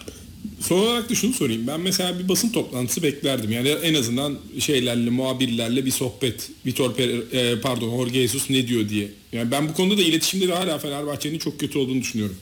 Son 0.60 0.78
olarak 0.78 1.10
da 1.10 1.14
şunu 1.14 1.32
sorayım. 1.34 1.66
Ben 1.66 1.80
mesela 1.80 2.18
bir 2.18 2.28
basın 2.28 2.52
toplantısı 2.52 3.02
beklerdim. 3.02 3.52
Yani 3.52 3.68
en 3.68 3.94
azından 3.94 4.38
şeylerle, 4.60 5.10
muhabirlerle 5.10 5.84
bir 5.86 5.90
sohbet. 5.90 6.48
Vitor 6.66 6.90
Per- 6.94 7.36
e, 7.36 7.60
pardon 7.60 7.90
Jorge 7.90 8.20
Jesus 8.20 8.50
ne 8.50 8.68
diyor 8.68 8.88
diye. 8.88 9.08
Yani 9.32 9.50
ben 9.50 9.68
bu 9.68 9.74
konuda 9.74 9.98
da 9.98 10.02
iletişimde 10.02 10.48
de 10.48 10.52
hala 10.52 10.78
Fenerbahçe'nin 10.78 11.38
çok 11.38 11.60
kötü 11.60 11.78
olduğunu 11.78 12.00
düşünüyorum. 12.00 12.38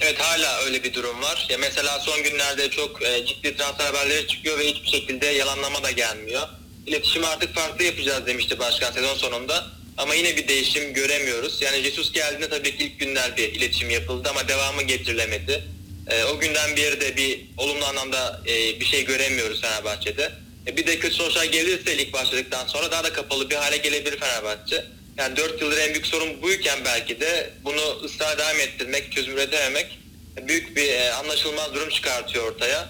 Evet 0.00 0.18
hala 0.18 0.64
öyle 0.64 0.84
bir 0.84 0.94
durum 0.94 1.22
var. 1.22 1.46
Ya 1.50 1.58
mesela 1.58 2.00
son 2.00 2.22
günlerde 2.22 2.70
çok 2.70 3.02
e, 3.02 3.26
ciddi 3.26 3.56
transfer 3.56 3.84
haberleri 3.86 4.26
çıkıyor 4.28 4.58
ve 4.58 4.70
hiçbir 4.72 4.88
şekilde 4.88 5.26
yalanlama 5.26 5.82
da 5.82 5.90
gelmiyor. 5.90 6.42
İletişimi 6.86 7.26
artık 7.26 7.54
farklı 7.54 7.84
yapacağız 7.84 8.26
demişti 8.26 8.58
başkan 8.58 8.92
sezon 8.92 9.14
sonunda. 9.16 9.66
Ama 9.96 10.14
yine 10.14 10.36
bir 10.36 10.48
değişim 10.48 10.94
göremiyoruz. 10.94 11.62
Yani 11.62 11.82
Jesus 11.82 12.12
geldiğinde 12.12 12.48
tabii 12.48 12.76
ki 12.76 12.84
ilk 12.84 13.00
günler 13.00 13.36
bir 13.36 13.52
iletişim 13.52 13.90
yapıldı 13.90 14.28
ama 14.30 14.48
devamı 14.48 14.82
getirilemedi. 14.82 15.64
E, 16.06 16.24
o 16.24 16.38
günden 16.40 16.76
beri 16.76 17.00
de 17.00 17.16
bir 17.16 17.40
olumlu 17.56 17.84
anlamda 17.84 18.42
e, 18.46 18.80
bir 18.80 18.84
şey 18.84 19.04
göremiyoruz 19.04 19.60
Fenerbahçe'de. 19.60 20.32
E, 20.66 20.76
bir 20.76 20.86
de 20.86 20.98
kötü 20.98 21.14
sonuçlar 21.14 21.44
gelirse 21.44 21.98
lig 21.98 22.12
başladıktan 22.12 22.66
sonra 22.66 22.90
daha 22.90 23.04
da 23.04 23.12
kapalı 23.12 23.50
bir 23.50 23.54
hale 23.54 23.76
gelebilir 23.76 24.18
Fenerbahçe. 24.18 24.84
Yani 25.18 25.36
4 25.36 25.62
yıldır 25.62 25.78
en 25.78 25.92
büyük 25.92 26.06
sorun 26.06 26.42
buyken 26.42 26.78
belki 26.84 27.20
de 27.20 27.50
bunu 27.64 28.00
ısrar 28.04 28.38
devam 28.38 28.60
ettirmek, 28.60 29.12
çözüm 29.12 29.34
üretememek 29.34 30.00
büyük 30.48 30.76
bir 30.76 30.88
e, 30.88 31.12
anlaşılmaz 31.12 31.74
durum 31.74 31.88
çıkartıyor 31.88 32.52
ortaya. 32.52 32.88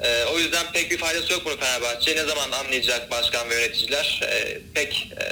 E, 0.00 0.24
o 0.24 0.38
yüzden 0.38 0.72
pek 0.72 0.90
bir 0.90 0.98
faydası 0.98 1.32
yok 1.32 1.42
bunu 1.44 1.56
Fenerbahçe. 1.56 2.16
Ne 2.16 2.24
zaman 2.24 2.50
anlayacak 2.50 3.10
başkan 3.10 3.50
ve 3.50 3.54
yöneticiler 3.54 4.20
e, 4.22 4.60
pek 4.74 5.12
e, 5.20 5.24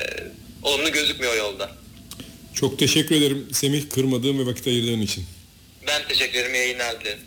olumlu 0.62 0.93
gözükmüyor 0.93 1.37
yolda. 1.37 1.71
Çok 2.55 2.79
teşekkür 2.79 3.15
ederim 3.15 3.49
Semih 3.53 3.91
kırmadığın 3.91 4.39
ve 4.39 4.47
vakit 4.47 4.67
ayırdığın 4.67 5.01
için. 5.01 5.25
Ben 5.87 6.09
teşekkür 6.09 6.38
ederim. 6.38 6.55
Yayınlar 6.55 7.01
dilerim. 7.01 7.27